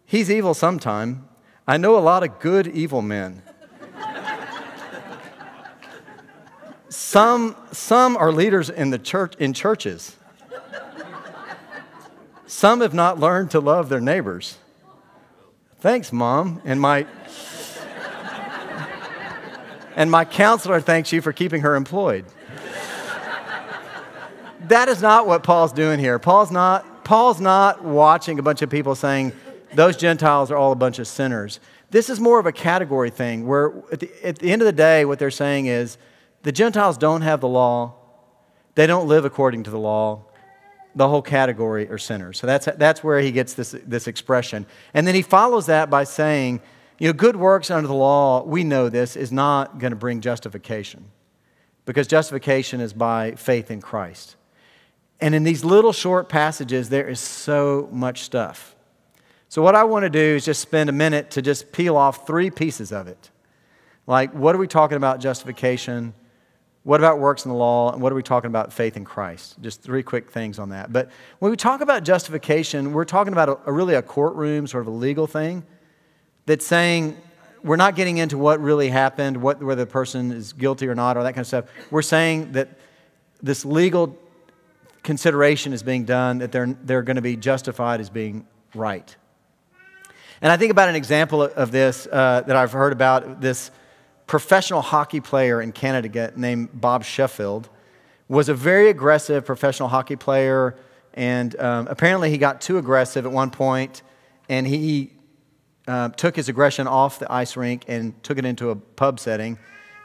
He's 0.06 0.30
evil 0.30 0.54
sometime. 0.54 1.28
I 1.68 1.78
know 1.78 1.98
a 1.98 2.00
lot 2.00 2.22
of 2.22 2.40
good 2.40 2.68
evil 2.68 3.02
men. 3.02 3.42
Some, 6.88 7.56
some 7.72 8.16
are 8.16 8.32
leaders 8.32 8.70
in, 8.70 8.90
the 8.90 9.00
church, 9.00 9.36
in 9.38 9.54
churches. 9.54 10.16
Some 12.46 12.82
have 12.82 12.94
not 12.94 13.20
learned 13.20 13.52
to 13.52 13.60
love 13.60 13.90
their 13.90 14.02
neighbors. 14.02 14.58
Thanks, 15.80 16.14
Mom. 16.14 16.62
And 16.64 16.80
my, 16.80 17.08
and 19.96 20.10
my 20.10 20.26
counselor 20.26 20.80
thanks 20.80 21.12
you 21.12 21.22
for 21.22 21.34
keeping 21.34 21.62
her 21.62 21.76
employed. 21.76 22.26
that 24.68 24.88
is 24.88 25.02
not 25.02 25.28
what 25.28 25.44
Paul's 25.44 25.74
doing 25.74 26.00
here. 26.00 26.20
Paul's 26.20 26.52
not, 26.52 27.04
Paul's 27.04 27.42
not 27.42 27.84
watching 27.84 28.40
a 28.40 28.42
bunch 28.42 28.62
of 28.62 28.70
people 28.70 28.96
saying, 28.96 29.34
those 29.74 29.98
Gentiles 29.98 30.52
are 30.52 30.58
all 30.58 30.72
a 30.72 30.76
bunch 30.76 31.00
of 31.00 31.08
sinners. 31.08 31.60
This 31.90 32.10
is 32.10 32.20
more 32.20 32.40
of 32.40 32.46
a 32.46 32.52
category 32.52 33.10
thing 33.10 33.48
where, 33.48 33.74
at 33.92 34.00
the, 34.00 34.10
at 34.24 34.40
the 34.40 34.52
end 34.52 34.62
of 34.62 34.66
the 34.66 34.72
day, 34.72 35.06
what 35.06 35.20
they're 35.20 35.32
saying 35.32 35.66
is, 35.66 35.98
the 36.44 36.52
Gentiles 36.52 36.98
don't 36.98 37.22
have 37.22 37.42
the 37.42 37.48
law, 37.48 37.94
they 38.76 38.88
don't 38.88 39.08
live 39.08 39.26
according 39.26 39.64
to 39.64 39.70
the 39.70 39.80
law. 39.80 40.26
The 40.94 41.08
whole 41.08 41.22
category 41.22 41.88
are 41.90 41.98
sinners. 41.98 42.38
So 42.38 42.48
that's, 42.48 42.68
that's 42.78 43.02
where 43.02 43.20
he 43.20 43.32
gets 43.32 43.54
this, 43.54 43.74
this 43.86 44.08
expression. 44.08 44.66
And 44.94 45.08
then 45.08 45.16
he 45.16 45.22
follows 45.22 45.68
that 45.68 45.90
by 45.90 46.04
saying, 46.04 46.62
you 47.02 47.08
know, 47.08 47.14
good 47.14 47.36
works 47.36 47.72
under 47.72 47.88
the 47.88 47.96
law, 47.96 48.44
we 48.44 48.64
know 48.64 48.88
this, 48.88 49.16
is 49.16 49.32
not 49.32 49.80
going 49.80 49.90
to 49.90 49.96
bring 49.96 50.22
justification 50.22 51.06
because 51.84 52.06
justification 52.06 52.80
is 52.80 52.94
by 52.94 53.32
faith 53.32 53.72
in 53.72 53.82
Christ. 53.82 54.36
And 55.20 55.34
in 55.34 55.44
these 55.44 55.66
little 55.66 55.94
short 55.94 56.30
passages, 56.30 56.90
there 56.90 57.10
is 57.10 57.20
so 57.20 57.90
much 57.92 58.22
stuff. 58.22 58.76
So, 59.50 59.64
what 59.64 59.74
I 59.74 59.84
want 59.84 60.04
to 60.04 60.12
do 60.12 60.20
is 60.20 60.46
just 60.46 60.62
spend 60.62 60.92
a 60.92 60.94
minute 60.94 61.32
to 61.32 61.42
just 61.42 61.72
peel 61.72 61.98
off 61.98 62.28
three 62.28 62.52
pieces 62.52 62.92
of 62.92 63.08
it. 63.08 63.32
Like, 64.06 64.32
what 64.36 64.54
are 64.54 64.60
we 64.60 64.68
talking 64.68 64.98
about 64.98 65.20
justification? 65.20 66.14
What 66.84 67.00
about 67.00 67.18
works 67.18 67.46
in 67.46 67.50
the 67.50 67.58
law? 67.58 67.94
And 67.94 68.00
what 68.00 68.12
are 68.12 68.16
we 68.16 68.22
talking 68.22 68.50
about 68.50 68.72
faith 68.72 68.96
in 68.96 69.06
Christ? 69.06 69.56
Just 69.60 69.82
three 69.82 70.04
quick 70.04 70.30
things 70.30 70.60
on 70.60 70.70
that. 70.70 70.94
But 70.94 71.10
when 71.40 71.50
we 71.50 71.58
talk 71.58 71.82
about 71.82 72.04
justification, 72.04 72.94
we're 72.94 73.06
talking 73.06 73.34
about 73.34 73.50
a, 73.50 73.58
a 73.66 73.72
really 73.72 73.96
a 73.96 74.04
courtroom, 74.04 74.68
sort 74.68 74.82
of 74.82 74.94
a 74.94 74.96
legal 74.96 75.26
thing 75.26 75.66
that's 76.46 76.66
saying 76.66 77.18
we're 77.64 77.76
not 77.76 77.96
getting 77.96 78.18
into 78.18 78.38
what 78.38 78.60
really 78.60 78.90
happened, 78.90 79.38
what, 79.38 79.62
whether 79.62 79.86
the 79.86 79.92
person 79.92 80.32
is 80.32 80.54
guilty 80.54 80.88
or 80.88 80.96
not, 80.96 81.18
or 81.18 81.24
that 81.24 81.34
kind 81.34 81.42
of 81.42 81.48
stuff. 81.48 81.66
We're 81.92 82.02
saying 82.02 82.54
that 82.54 82.70
this 83.42 83.66
legal 83.66 84.18
consideration 85.04 85.74
is 85.74 85.84
being 85.84 86.06
done, 86.06 86.40
that 86.40 86.52
they're, 86.52 86.76
they're 86.84 87.04
going 87.04 87.16
to 87.16 87.22
be 87.22 87.36
justified 87.36 88.00
as 88.00 88.10
being 88.10 88.48
right. 88.74 89.16
And 90.42 90.52
I 90.52 90.58
think 90.58 90.72
about 90.72 90.90
an 90.90 90.96
example 90.96 91.44
of 91.44 91.72
this 91.72 92.08
uh, 92.12 92.42
that 92.48 92.56
I've 92.56 92.72
heard 92.72 92.94
about 92.94 93.42
this 93.42 93.70
professional 94.26 94.82
hockey 94.82 95.20
player 95.20 95.62
in 95.62 95.72
Canada 95.72 96.34
named 96.36 96.70
Bob 96.74 97.04
Sheffield 97.04 97.70
was 98.28 98.50
a 98.50 98.54
very 98.54 98.90
aggressive 98.90 99.46
professional 99.46 99.90
hockey 99.90 100.16
player, 100.16 100.76
and 101.14 101.60
um, 101.60 101.88
apparently 101.88 102.30
he 102.30 102.38
got 102.38 102.62
too 102.62 102.78
aggressive 102.78 103.26
at 103.26 103.32
one 103.32 103.52
point, 103.52 104.02
and 104.48 104.66
he 104.66 105.12
uh, 105.88 106.10
took 106.10 106.36
his 106.36 106.50
aggression 106.50 106.88
off 106.88 107.20
the 107.20 107.32
ice 107.32 107.56
rink 107.58 107.86
and 107.88 108.22
took 108.24 108.38
it 108.38 108.46
into 108.46 108.70
a 108.70 108.76
pub 108.76 109.20
setting 109.20 109.58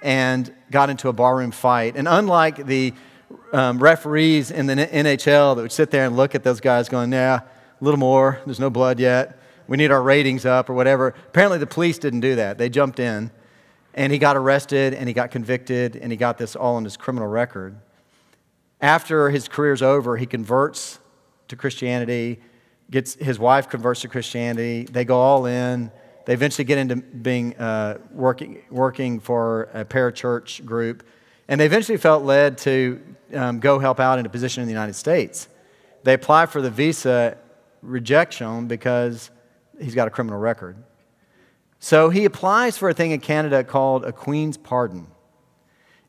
and 0.02 0.54
got 0.70 0.90
into 0.90 1.08
a 1.08 1.12
barroom 1.12 1.50
fight. 1.50 1.96
And 1.96 2.06
unlike 2.08 2.66
the 2.66 2.94
um, 3.52 3.78
referees 3.78 4.50
in 4.50 4.66
the 4.66 4.74
NHL 4.74 5.56
that 5.56 5.62
would 5.62 5.72
sit 5.72 5.90
there 5.90 6.06
and 6.06 6.16
look 6.16 6.34
at 6.34 6.44
those 6.44 6.60
guys 6.60 6.88
going, 6.88 7.12
yeah, 7.12 7.40
a 7.80 7.84
little 7.84 7.98
more, 7.98 8.40
there's 8.44 8.60
no 8.60 8.70
blood 8.70 9.00
yet, 9.00 9.38
we 9.68 9.76
need 9.76 9.90
our 9.90 10.02
ratings 10.02 10.46
up 10.46 10.70
or 10.70 10.74
whatever. 10.74 11.08
Apparently, 11.08 11.58
the 11.58 11.66
police 11.66 11.98
didn't 11.98 12.20
do 12.20 12.36
that. 12.36 12.58
They 12.58 12.68
jumped 12.68 13.00
in, 13.00 13.30
and 13.94 14.12
he 14.12 14.18
got 14.18 14.36
arrested, 14.36 14.94
and 14.94 15.08
he 15.08 15.12
got 15.12 15.30
convicted, 15.30 15.96
and 15.96 16.12
he 16.12 16.16
got 16.16 16.38
this 16.38 16.54
all 16.54 16.76
on 16.76 16.84
his 16.84 16.96
criminal 16.96 17.28
record. 17.28 17.76
After 18.80 19.30
his 19.30 19.48
career's 19.48 19.82
over, 19.82 20.16
he 20.16 20.26
converts 20.26 21.00
to 21.48 21.56
Christianity, 21.56 22.40
gets 22.90 23.14
his 23.14 23.38
wife 23.38 23.68
converts 23.68 24.02
to 24.02 24.08
Christianity. 24.08 24.84
They 24.84 25.04
go 25.04 25.18
all 25.18 25.46
in. 25.46 25.90
They 26.24 26.32
eventually 26.32 26.64
get 26.64 26.78
into 26.78 26.96
being 26.96 27.56
uh, 27.56 27.98
working 28.10 28.62
working 28.70 29.20
for 29.20 29.68
a 29.72 29.84
parachurch 29.84 30.64
group, 30.64 31.04
and 31.48 31.60
they 31.60 31.66
eventually 31.66 31.98
felt 31.98 32.24
led 32.24 32.58
to 32.58 33.00
um, 33.34 33.60
go 33.60 33.78
help 33.78 34.00
out 34.00 34.18
in 34.18 34.26
a 34.26 34.28
position 34.28 34.62
in 34.62 34.66
the 34.66 34.72
United 34.72 34.94
States. 34.94 35.48
They 36.02 36.14
apply 36.14 36.46
for 36.46 36.60
the 36.60 36.70
visa 36.70 37.38
rejection 37.82 38.66
because 38.66 39.30
he's 39.80 39.94
got 39.94 40.08
a 40.08 40.10
criminal 40.10 40.38
record. 40.38 40.76
So 41.78 42.10
he 42.10 42.24
applies 42.24 42.78
for 42.78 42.88
a 42.88 42.94
thing 42.94 43.10
in 43.10 43.20
Canada 43.20 43.62
called 43.62 44.04
a 44.04 44.12
Queen's 44.12 44.56
Pardon. 44.56 45.06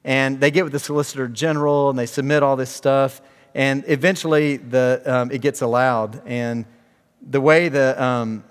And 0.04 0.40
they 0.40 0.52
get 0.52 0.64
with 0.64 0.74
the 0.74 0.80
Solicitor 0.80 1.28
General 1.28 1.90
and 1.90 2.00
they 2.00 2.06
submit 2.06 2.42
all 2.42 2.56
this 2.56 2.70
stuff. 2.70 3.22
And 3.58 3.84
eventually 3.88 4.58
the, 4.58 5.02
um, 5.04 5.32
it 5.32 5.42
gets 5.42 5.62
allowed. 5.62 6.22
And 6.28 6.66
the 7.28 7.42
way 7.42 7.70
the 7.70 8.02
um, 8.02 8.44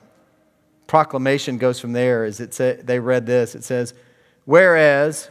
proclamation 0.89 1.59
goes 1.59 1.79
from 1.79 1.93
there 1.93 2.25
is 2.25 2.41
it 2.41 2.53
say, 2.53 2.81
they 2.83 2.99
read 2.99 3.25
this 3.25 3.55
it 3.55 3.63
says, 3.63 3.95
Whereas, 4.47 5.31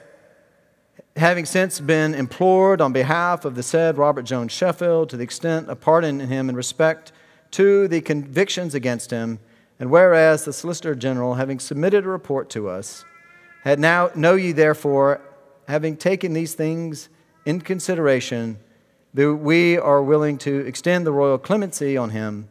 having 1.18 1.46
since 1.46 1.82
been 1.82 2.16
implored 2.16 2.80
on 2.80 2.94
behalf 2.94 3.44
of 3.44 3.56
the 3.56 3.64
said 3.64 3.98
Robert 3.98 4.24
Jones 4.24 4.54
Sheffield 4.54 5.10
to 5.10 5.18
the 5.18 5.24
extent 5.24 5.68
of 5.70 5.82
pardon 5.82 6.22
in 6.22 6.30
him 6.30 6.48
in 6.48 6.56
respect 6.56 7.12
to 7.52 7.90
the 7.90 8.00
convictions 8.00 8.76
against 8.76 9.12
him, 9.12 9.40
and 9.78 9.92
whereas 9.92 10.46
the 10.46 10.54
Solicitor 10.54 10.96
General, 10.96 11.34
having 11.34 11.60
submitted 11.60 12.06
a 12.06 12.10
report 12.10 12.50
to 12.52 12.70
us, 12.70 13.04
had 13.66 13.80
now 13.80 14.10
know 14.16 14.36
ye 14.36 14.54
therefore 14.54 15.20
having 15.68 15.98
taken 15.98 16.32
these 16.32 16.54
things 16.54 17.10
in 17.46 17.60
consideration, 17.60 18.58
that 19.16 19.34
we 19.36 19.78
are 19.78 20.04
willing 20.04 20.38
to 20.38 20.60
extend 20.68 21.08
the 21.08 21.12
royal 21.12 21.38
clemency 21.38 21.98
on 21.98 22.12
him, 22.12 22.50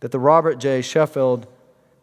that 0.00 0.12
the 0.12 0.18
Robert 0.18 0.58
J. 0.58 0.80
Sheffield 0.80 1.46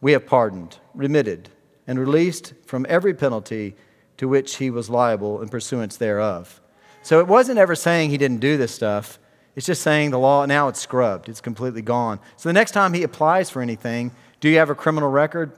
we 0.02 0.12
have 0.12 0.26
pardoned, 0.26 0.78
remitted, 0.94 1.50
and 1.88 1.98
released 1.98 2.54
from 2.66 2.86
every 2.90 3.14
penalty 3.14 3.76
to 4.18 4.28
which 4.28 4.58
he 4.58 4.70
was 4.70 4.90
liable 4.90 5.42
in 5.42 5.48
pursuance 5.48 5.96
thereof. 5.96 6.62
So 7.02 7.20
it 7.20 7.28
wasn't 7.28 7.58
ever 7.58 7.76
saying 7.76 8.10
he 8.10 8.18
didn't 8.18 8.40
do 8.40 8.58
this 8.58 8.76
stuff. 8.76 9.18
It's 9.56 9.66
just 9.66 9.82
saying 9.82 10.12
the 10.12 10.20
law, 10.20 10.46
now 10.46 10.68
it's 10.68 10.82
scrubbed, 10.82 11.30
it's 11.30 11.42
completely 11.42 11.82
gone. 11.82 12.20
So 12.36 12.50
the 12.50 12.54
next 12.54 12.72
time 12.72 12.94
he 12.94 13.04
applies 13.04 13.50
for 13.50 13.62
anything, 13.62 14.12
do 14.42 14.50
you 14.50 14.58
have 14.58 14.70
a 14.70 14.76
criminal 14.76 15.10
record? 15.10 15.54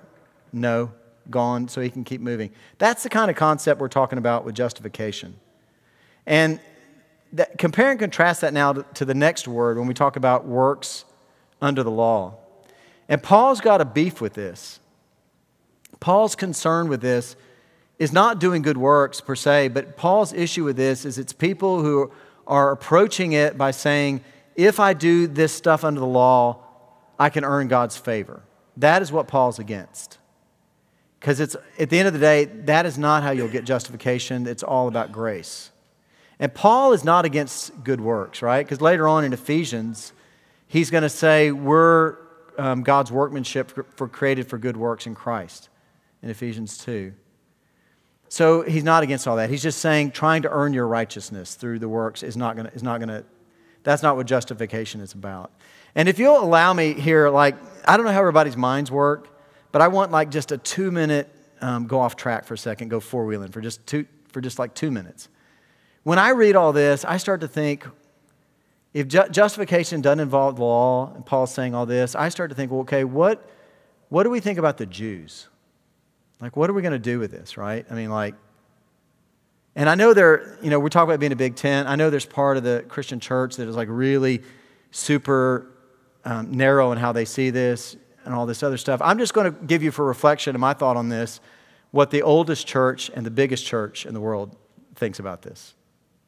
No 0.53 0.91
gone 1.31 1.67
so 1.67 1.81
he 1.81 1.89
can 1.89 2.03
keep 2.03 2.21
moving. 2.21 2.51
That's 2.77 3.01
the 3.01 3.09
kind 3.09 3.31
of 3.31 3.37
concept 3.37 3.81
we're 3.81 3.87
talking 3.87 4.19
about 4.19 4.45
with 4.45 4.53
justification. 4.53 5.35
And 6.27 6.59
that, 7.33 7.57
compare 7.57 7.91
and 7.91 7.99
contrast 7.99 8.41
that 8.41 8.53
now 8.53 8.73
to, 8.73 8.85
to 8.95 9.05
the 9.05 9.13
next 9.13 9.47
word 9.47 9.77
when 9.77 9.87
we 9.87 9.93
talk 9.93 10.15
about 10.15 10.45
works 10.45 11.05
under 11.61 11.83
the 11.83 11.91
law. 11.91 12.35
And 13.07 13.21
Paul's 13.21 13.61
got 13.61 13.81
a 13.81 13.85
beef 13.85 14.21
with 14.21 14.33
this. 14.33 14.79
Paul's 15.99 16.35
concern 16.35 16.87
with 16.87 17.01
this 17.01 17.35
is 17.99 18.11
not 18.11 18.39
doing 18.39 18.61
good 18.61 18.77
works 18.77 19.21
per 19.21 19.35
se, 19.35 19.69
but 19.69 19.95
Paul's 19.95 20.33
issue 20.33 20.63
with 20.63 20.75
this 20.75 21.05
is 21.05 21.17
it's 21.17 21.33
people 21.33 21.81
who 21.81 22.11
are 22.47 22.71
approaching 22.71 23.31
it 23.31 23.57
by 23.57 23.71
saying, 23.71 24.21
if 24.55 24.79
I 24.79 24.93
do 24.93 25.27
this 25.27 25.53
stuff 25.53 25.83
under 25.83 25.99
the 25.99 26.05
law, 26.05 26.63
I 27.17 27.29
can 27.29 27.43
earn 27.43 27.67
God's 27.67 27.97
favor. 27.97 28.41
That 28.77 29.01
is 29.01 29.11
what 29.11 29.27
Paul's 29.27 29.59
against. 29.59 30.17
Because 31.19 31.39
it's 31.39 31.55
at 31.79 31.89
the 31.89 31.97
end 31.97 32.07
of 32.07 32.13
the 32.13 32.19
day, 32.19 32.45
that 32.45 32.85
is 32.85 32.97
not 32.97 33.23
how 33.23 33.31
you'll 33.31 33.47
get 33.47 33.63
justification. 33.63 34.45
It's 34.45 34.63
all 34.63 34.87
about 34.87 35.11
grace. 35.11 35.71
And 36.39 36.53
Paul 36.53 36.93
is 36.93 37.03
not 37.03 37.25
against 37.25 37.83
good 37.83 38.01
works, 38.01 38.41
right? 38.41 38.65
Because 38.65 38.81
later 38.81 39.07
on 39.07 39.23
in 39.23 39.33
Ephesians, 39.33 40.13
he's 40.67 40.89
going 40.89 41.03
to 41.03 41.09
say 41.09 41.51
we're 41.51 42.17
um, 42.57 42.83
God's 42.83 43.11
workmanship 43.11 43.71
for, 43.71 43.83
for 43.95 44.07
created 44.07 44.47
for 44.47 44.57
good 44.57 44.77
works 44.77 45.07
in 45.07 45.15
Christ 45.15 45.69
in 46.21 46.29
Ephesians 46.29 46.77
2. 46.79 47.13
So 48.27 48.63
he's 48.63 48.83
not 48.83 49.03
against 49.03 49.27
all 49.27 49.37
that. 49.37 49.49
He's 49.49 49.61
just 49.61 49.79
saying 49.79 50.11
trying 50.11 50.41
to 50.41 50.49
earn 50.49 50.73
your 50.73 50.87
righteousness 50.87 51.55
through 51.55 51.79
the 51.79 51.87
works 51.87 52.23
is 52.23 52.35
not 52.35 52.55
going 52.55 52.67
to, 52.67 53.23
that's 53.83 54.03
not 54.03 54.17
what 54.17 54.25
justification 54.27 54.99
is 55.01 55.13
about. 55.13 55.51
And 55.93 56.09
if 56.09 56.19
you'll 56.19 56.39
allow 56.39 56.73
me 56.73 56.93
here, 56.93 57.29
like, 57.29 57.55
I 57.87 57.95
don't 57.95 58.05
know 58.05 58.11
how 58.11 58.19
everybody's 58.19 58.57
minds 58.57 58.91
work, 58.91 59.29
but 59.71 59.81
I 59.81 59.87
want 59.87 60.11
like 60.11 60.31
just 60.31 60.51
a 60.51 60.57
two 60.57 60.91
minute 60.91 61.29
um, 61.61 61.87
go 61.87 61.99
off 61.99 62.15
track 62.15 62.45
for 62.45 62.55
a 62.55 62.57
second, 62.57 62.89
go 62.89 62.99
four 62.99 63.25
wheeling 63.25 63.51
for 63.51 63.61
just 63.61 63.81
for 64.27 64.41
just 64.41 64.59
like 64.59 64.73
two 64.73 64.91
minutes. 64.91 65.29
When 66.05 66.19
I 66.19 66.29
read 66.29 66.55
all 66.55 66.71
this, 66.71 67.03
I 67.03 67.17
start 67.17 67.41
to 67.41 67.47
think, 67.47 67.83
if 68.93 69.07
ju- 69.07 69.27
justification 69.31 70.01
doesn't 70.01 70.19
involve 70.19 70.57
the 70.57 70.61
law, 70.61 71.11
and 71.15 71.25
Paul's 71.25 71.51
saying 71.51 71.73
all 71.73 71.87
this, 71.87 72.13
I 72.13 72.29
start 72.29 72.51
to 72.51 72.55
think, 72.55 72.71
well, 72.71 72.81
okay, 72.81 73.03
what, 73.03 73.49
what 74.09 74.21
do 74.21 74.29
we 74.29 74.39
think 74.39 74.59
about 74.59 74.77
the 74.77 74.85
Jews? 74.85 75.47
Like, 76.39 76.55
what 76.55 76.69
are 76.69 76.73
we 76.73 76.83
going 76.83 76.91
to 76.91 76.99
do 76.99 77.17
with 77.17 77.31
this, 77.31 77.57
right? 77.57 77.87
I 77.89 77.95
mean, 77.95 78.11
like, 78.11 78.35
and 79.75 79.89
I 79.89 79.95
know 79.95 80.13
there, 80.13 80.59
you 80.61 80.69
know, 80.69 80.79
we're 80.79 80.89
talking 80.89 81.09
about 81.09 81.19
being 81.19 81.31
a 81.31 81.35
big 81.35 81.55
tent. 81.55 81.89
I 81.89 81.95
know 81.95 82.11
there's 82.11 82.23
part 82.23 82.57
of 82.57 82.61
the 82.61 82.85
Christian 82.87 83.19
church 83.19 83.55
that 83.55 83.67
is 83.67 83.75
like 83.75 83.87
really 83.89 84.43
super 84.91 85.71
um, 86.23 86.51
narrow 86.51 86.91
in 86.91 86.99
how 86.99 87.13
they 87.13 87.25
see 87.25 87.49
this 87.49 87.97
and 88.25 88.33
all 88.35 88.45
this 88.45 88.61
other 88.61 88.77
stuff. 88.77 89.01
I'm 89.03 89.17
just 89.17 89.33
going 89.33 89.51
to 89.51 89.59
give 89.65 89.81
you 89.81 89.89
for 89.89 90.05
reflection 90.05 90.53
and 90.53 90.61
my 90.61 90.73
thought 90.73 90.97
on 90.97 91.09
this 91.09 91.39
what 91.89 92.11
the 92.11 92.21
oldest 92.21 92.67
church 92.67 93.09
and 93.15 93.25
the 93.25 93.31
biggest 93.31 93.65
church 93.65 94.05
in 94.05 94.13
the 94.13 94.21
world 94.21 94.55
thinks 94.93 95.17
about 95.17 95.41
this 95.41 95.73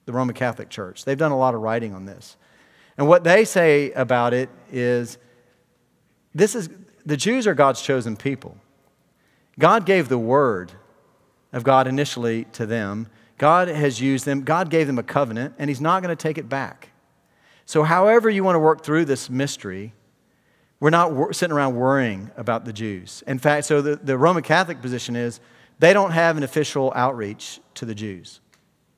the 0.08 0.14
Roman 0.14 0.34
Catholic 0.34 0.70
Church. 0.70 1.06
They've 1.06 1.18
done 1.18 1.34
a 1.34 1.38
lot 1.38 1.54
of 1.54 1.62
writing 1.62 1.94
on 1.94 2.06
this. 2.06 2.38
And 2.98 3.08
what 3.08 3.24
they 3.24 3.46
say 3.46 3.92
about 3.92 4.34
it 4.34 4.50
is 4.72 5.20
this 6.34 6.56
is 6.56 6.70
the 7.06 7.18
Jews 7.18 7.46
are 7.46 7.54
God's 7.54 7.82
chosen 7.82 8.16
people. 8.16 8.58
God 9.60 9.86
gave 9.86 10.10
the 10.10 10.18
word 10.18 10.72
of 11.54 11.64
God 11.64 11.88
initially 11.88 12.46
to 12.54 12.66
them. 12.66 13.08
God 13.38 13.68
has 13.68 14.02
used 14.02 14.26
them. 14.26 14.44
God 14.44 14.70
gave 14.70 14.88
them 14.88 14.98
a 14.98 15.04
covenant, 15.04 15.56
and 15.60 15.70
He's 15.70 15.82
not 15.82 16.02
going 16.02 16.16
to 16.16 16.22
take 16.22 16.38
it 16.38 16.48
back. 16.48 16.90
So, 17.66 17.84
however, 17.84 18.30
you 18.30 18.44
want 18.44 18.56
to 18.56 18.60
work 18.60 18.84
through 18.84 19.06
this 19.06 19.30
mystery, 19.30 19.94
we're 20.80 20.90
not 20.90 21.36
sitting 21.36 21.56
around 21.56 21.76
worrying 21.76 22.32
about 22.38 22.64
the 22.64 22.74
Jews. 22.74 23.24
In 23.28 23.40
fact, 23.40 23.66
so 23.66 23.82
the, 23.82 23.98
the 23.98 24.18
Roman 24.18 24.44
Catholic 24.44 24.82
position 24.82 25.18
is 25.18 25.42
they 25.80 25.92
don't 25.92 26.12
have 26.12 26.38
an 26.38 26.44
official 26.44 26.94
outreach 26.96 27.60
to 27.76 27.86
the 27.86 27.94
Jews. 27.94 28.40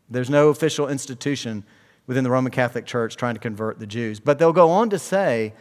There's 0.10 0.30
no 0.30 0.50
official 0.50 0.88
institution 0.88 1.64
within 2.08 2.24
the 2.24 2.30
Roman 2.30 2.52
Catholic 2.52 2.86
Church 2.86 3.16
trying 3.16 3.36
to 3.36 3.40
convert 3.40 3.80
the 3.80 3.86
Jews. 3.86 4.20
But 4.20 4.40
they'll 4.40 4.54
go 4.54 4.72
on 4.72 4.90
to 4.90 5.00
say 5.00 5.54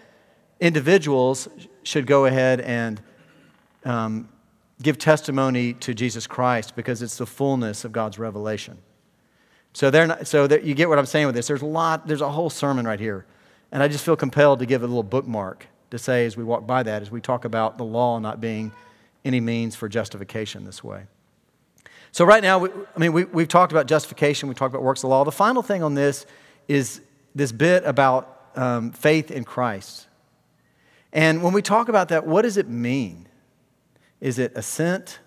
individuals 0.60 1.48
should 1.82 2.06
go 2.06 2.24
ahead 2.24 2.60
and 2.60 3.00
um, 3.84 4.28
give 4.82 4.98
testimony 4.98 5.74
to 5.74 5.94
Jesus 5.94 6.26
Christ 6.26 6.74
because 6.74 7.02
it's 7.02 7.18
the 7.18 7.26
fullness 7.26 7.84
of 7.84 7.92
God's 7.92 8.18
revelation. 8.18 8.78
So, 9.74 9.90
they're 9.90 10.06
not, 10.06 10.26
so 10.26 10.48
you 10.50 10.74
get 10.74 10.88
what 10.88 10.98
I'm 10.98 11.06
saying 11.06 11.26
with 11.26 11.34
this. 11.34 11.46
There's 11.46 11.62
a 11.62 11.66
lot, 11.66 12.06
there's 12.06 12.22
a 12.22 12.30
whole 12.30 12.50
sermon 12.50 12.86
right 12.86 12.98
here. 12.98 13.26
And 13.70 13.82
I 13.82 13.88
just 13.88 14.04
feel 14.04 14.16
compelled 14.16 14.60
to 14.60 14.66
give 14.66 14.82
a 14.82 14.86
little 14.86 15.02
bookmark 15.02 15.66
to 15.90 15.98
say 15.98 16.26
as 16.26 16.36
we 16.36 16.44
walk 16.44 16.66
by 16.66 16.82
that, 16.82 17.02
as 17.02 17.10
we 17.10 17.20
talk 17.20 17.44
about 17.44 17.78
the 17.78 17.84
law 17.84 18.18
not 18.18 18.40
being 18.40 18.72
any 19.24 19.40
means 19.40 19.76
for 19.76 19.88
justification 19.88 20.64
this 20.64 20.82
way. 20.82 21.04
So, 22.12 22.24
right 22.24 22.42
now, 22.42 22.58
we, 22.58 22.70
I 22.70 22.98
mean, 22.98 23.12
we, 23.12 23.24
we've 23.24 23.48
talked 23.48 23.72
about 23.72 23.86
justification, 23.86 24.48
we've 24.48 24.58
talked 24.58 24.74
about 24.74 24.82
works 24.82 25.02
of 25.04 25.10
law. 25.10 25.24
The 25.24 25.32
final 25.32 25.62
thing 25.62 25.82
on 25.82 25.94
this 25.94 26.26
is 26.66 27.00
this 27.34 27.52
bit 27.52 27.84
about 27.84 28.50
um, 28.56 28.92
faith 28.92 29.30
in 29.30 29.44
Christ. 29.44 30.06
And 31.12 31.42
when 31.42 31.52
we 31.52 31.62
talk 31.62 31.88
about 31.88 32.08
that, 32.08 32.26
what 32.26 32.42
does 32.42 32.56
it 32.56 32.68
mean? 32.68 33.28
Is 34.20 34.38
it 34.38 34.52
assent? 34.56 35.20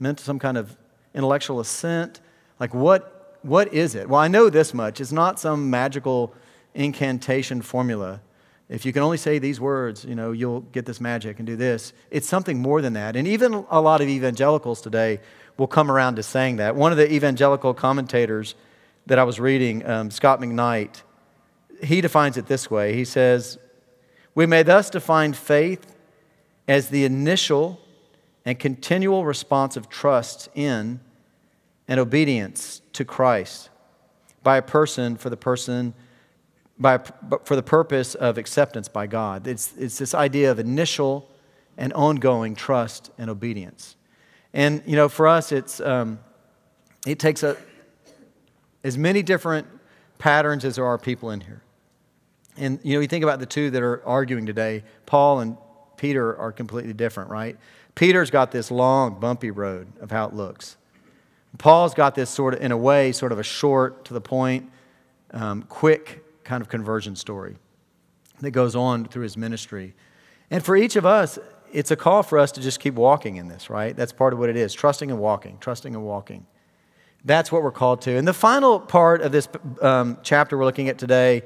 meant 0.00 0.18
some 0.18 0.38
kind 0.38 0.56
of 0.56 0.76
intellectual 1.14 1.60
assent? 1.60 2.20
Like, 2.58 2.74
what, 2.74 3.38
what 3.42 3.72
is 3.72 3.94
it? 3.94 4.08
Well, 4.08 4.20
I 4.20 4.28
know 4.28 4.50
this 4.50 4.74
much. 4.74 5.00
It's 5.00 5.12
not 5.12 5.38
some 5.38 5.70
magical 5.70 6.34
incantation 6.74 7.62
formula. 7.62 8.20
If 8.68 8.86
you 8.86 8.92
can 8.92 9.02
only 9.02 9.16
say 9.18 9.38
these 9.38 9.60
words, 9.60 10.04
you 10.04 10.14
know, 10.14 10.32
you'll 10.32 10.60
get 10.60 10.86
this 10.86 11.00
magic 11.00 11.38
and 11.38 11.46
do 11.46 11.56
this. 11.56 11.92
It's 12.10 12.28
something 12.28 12.60
more 12.60 12.80
than 12.80 12.94
that. 12.94 13.16
And 13.16 13.28
even 13.28 13.66
a 13.68 13.80
lot 13.80 14.00
of 14.00 14.08
evangelicals 14.08 14.80
today 14.80 15.20
will 15.60 15.66
come 15.66 15.90
around 15.90 16.16
to 16.16 16.22
saying 16.22 16.56
that. 16.56 16.74
One 16.74 16.90
of 16.90 16.96
the 16.96 17.12
evangelical 17.12 17.74
commentators 17.74 18.54
that 19.04 19.18
I 19.18 19.24
was 19.24 19.38
reading, 19.38 19.86
um, 19.86 20.10
Scot 20.10 20.40
McKnight, 20.40 21.02
he 21.84 22.00
defines 22.00 22.38
it 22.38 22.46
this 22.46 22.70
way. 22.70 22.94
He 22.94 23.04
says, 23.04 23.58
We 24.34 24.46
may 24.46 24.62
thus 24.62 24.88
define 24.88 25.34
faith 25.34 25.94
as 26.66 26.88
the 26.88 27.04
initial 27.04 27.78
and 28.46 28.58
continual 28.58 29.26
response 29.26 29.76
of 29.76 29.90
trust 29.90 30.48
in 30.54 31.00
and 31.86 32.00
obedience 32.00 32.80
to 32.94 33.04
Christ 33.04 33.68
by 34.42 34.56
a 34.56 34.62
person 34.62 35.14
for 35.14 35.28
the 35.28 35.36
person 35.36 35.92
by, 36.78 37.00
for 37.44 37.54
the 37.54 37.62
purpose 37.62 38.14
of 38.14 38.38
acceptance 38.38 38.88
by 38.88 39.06
God. 39.06 39.46
It's, 39.46 39.74
it's 39.76 39.98
this 39.98 40.14
idea 40.14 40.50
of 40.50 40.58
initial 40.58 41.28
and 41.76 41.92
ongoing 41.92 42.54
trust 42.54 43.10
and 43.18 43.28
obedience. 43.28 43.96
And, 44.52 44.82
you 44.86 44.96
know, 44.96 45.08
for 45.08 45.28
us, 45.28 45.52
it's, 45.52 45.80
um, 45.80 46.18
it 47.06 47.18
takes 47.18 47.42
a, 47.42 47.56
as 48.82 48.98
many 48.98 49.22
different 49.22 49.66
patterns 50.18 50.64
as 50.64 50.76
there 50.76 50.84
are 50.84 50.98
people 50.98 51.30
in 51.30 51.40
here. 51.40 51.62
And, 52.56 52.78
you 52.82 52.94
know, 52.94 53.00
you 53.00 53.08
think 53.08 53.24
about 53.24 53.38
the 53.38 53.46
two 53.46 53.70
that 53.70 53.82
are 53.82 54.06
arguing 54.06 54.46
today, 54.46 54.84
Paul 55.06 55.40
and 55.40 55.56
Peter 55.96 56.36
are 56.36 56.52
completely 56.52 56.92
different, 56.92 57.30
right? 57.30 57.56
Peter's 57.94 58.30
got 58.30 58.50
this 58.50 58.70
long, 58.70 59.20
bumpy 59.20 59.50
road 59.50 59.88
of 60.00 60.10
how 60.10 60.26
it 60.26 60.34
looks. 60.34 60.76
Paul's 61.58 61.94
got 61.94 62.14
this 62.14 62.30
sort 62.30 62.54
of, 62.54 62.60
in 62.60 62.72
a 62.72 62.76
way, 62.76 63.12
sort 63.12 63.32
of 63.32 63.38
a 63.38 63.42
short, 63.42 64.04
to 64.06 64.14
the 64.14 64.20
point, 64.20 64.70
um, 65.32 65.62
quick 65.62 66.24
kind 66.44 66.60
of 66.60 66.68
conversion 66.68 67.16
story 67.16 67.56
that 68.40 68.50
goes 68.52 68.74
on 68.74 69.04
through 69.04 69.22
his 69.22 69.36
ministry. 69.36 69.94
And 70.50 70.64
for 70.64 70.76
each 70.76 70.96
of 70.96 71.06
us, 71.06 71.38
it's 71.72 71.90
a 71.90 71.96
call 71.96 72.22
for 72.22 72.38
us 72.38 72.52
to 72.52 72.60
just 72.60 72.80
keep 72.80 72.94
walking 72.94 73.36
in 73.36 73.48
this, 73.48 73.70
right? 73.70 73.96
That's 73.96 74.12
part 74.12 74.32
of 74.32 74.38
what 74.38 74.48
it 74.48 74.56
is 74.56 74.72
trusting 74.74 75.10
and 75.10 75.20
walking, 75.20 75.58
trusting 75.58 75.94
and 75.94 76.04
walking. 76.04 76.46
That's 77.24 77.52
what 77.52 77.62
we're 77.62 77.72
called 77.72 78.00
to. 78.02 78.16
And 78.16 78.26
the 78.26 78.32
final 78.32 78.80
part 78.80 79.20
of 79.20 79.32
this 79.32 79.48
um, 79.82 80.18
chapter 80.22 80.56
we're 80.56 80.64
looking 80.64 80.88
at 80.88 80.98
today 80.98 81.42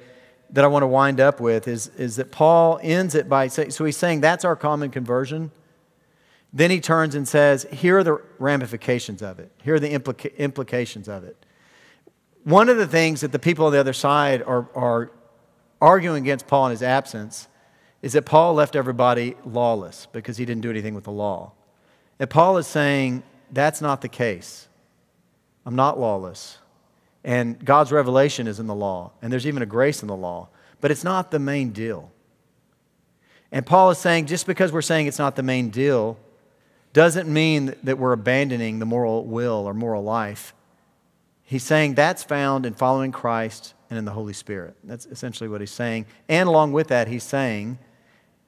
that 0.51 0.65
I 0.65 0.69
want 0.69 0.83
to 0.83 0.87
wind 0.87 1.21
up 1.21 1.41
with 1.41 1.67
is, 1.67 1.89
is 1.97 2.17
that 2.17 2.31
Paul 2.31 2.79
ends 2.83 3.15
it 3.15 3.29
by 3.29 3.49
saying, 3.49 3.71
so 3.71 3.85
he's 3.85 3.97
saying 3.97 4.21
that's 4.21 4.45
our 4.45 4.55
common 4.55 4.91
conversion. 4.91 5.51
Then 6.53 6.71
he 6.71 6.81
turns 6.81 7.17
and 7.17 7.27
says, 7.27 7.67
here 7.73 7.99
are 7.99 8.05
the 8.05 8.23
ramifications 8.39 9.21
of 9.23 9.41
it, 9.41 9.51
here 9.63 9.75
are 9.75 9.81
the 9.81 9.93
implica- 9.93 10.37
implications 10.37 11.09
of 11.09 11.25
it. 11.25 11.45
One 12.45 12.69
of 12.69 12.77
the 12.77 12.87
things 12.87 13.23
that 13.23 13.33
the 13.33 13.39
people 13.39 13.67
on 13.67 13.73
the 13.73 13.81
other 13.81 13.95
side 13.95 14.43
are, 14.43 14.69
are 14.75 15.11
arguing 15.81 16.23
against 16.23 16.47
Paul 16.47 16.67
in 16.67 16.71
his 16.71 16.83
absence 16.83 17.49
is 18.05 18.13
that 18.13 18.27
Paul 18.27 18.53
left 18.53 18.77
everybody 18.77 19.35
lawless 19.47 20.07
because 20.13 20.37
he 20.37 20.45
didn't 20.45 20.61
do 20.61 20.69
anything 20.69 20.95
with 20.95 21.05
the 21.05 21.11
law. 21.11 21.53
And 22.19 22.29
Paul 22.29 22.59
is 22.59 22.67
saying, 22.67 23.23
that's 23.51 23.81
not 23.81 24.03
the 24.03 24.09
case. 24.09 24.69
I'm 25.65 25.75
not 25.75 25.99
lawless. 25.99 26.59
And 27.25 27.65
God's 27.65 27.91
revelation 27.91 28.47
is 28.47 28.61
in 28.61 28.67
the 28.67 28.75
law, 28.75 29.13
and 29.23 29.33
there's 29.33 29.47
even 29.47 29.63
a 29.63 29.67
grace 29.67 30.03
in 30.03 30.09
the 30.09 30.17
law, 30.17 30.49
but 30.83 30.91
it's 30.91 31.03
not 31.03 31.31
the 31.31 31.39
main 31.39 31.71
deal. 31.71 32.13
And 33.51 33.65
Paul 33.65 33.91
is 33.91 33.97
saying, 33.97 34.27
just 34.27 34.47
because 34.47 34.71
we're 34.71 34.83
saying 34.83 35.07
it's 35.07 35.19
not 35.19 35.35
the 35.35 35.43
main 35.43 35.71
deal, 35.71 36.19
doesn't 36.93 37.33
mean 37.33 37.75
that 37.85 37.97
we're 37.97 38.13
abandoning 38.13 38.81
the 38.81 38.87
moral 38.87 39.25
will 39.25 39.67
or 39.67 39.73
moral 39.73 40.05
life 40.05 40.55
He's 41.45 41.63
saying 41.63 41.95
that's 41.95 42.25
found 42.25 42.65
in 42.65 42.73
following 42.73 43.13
Christ 43.13 43.75
and 43.91 43.99
in 43.99 44.07
the 44.07 44.13
Holy 44.13 44.33
Spirit. 44.33 44.75
That's 44.83 45.05
essentially 45.07 45.49
what 45.49 45.61
he's 45.61 45.71
saying. 45.71 46.07
And 46.29 46.49
along 46.49 46.73
with 46.73 46.89
that, 46.89 47.07
he's 47.07 47.23
saying, 47.23 47.79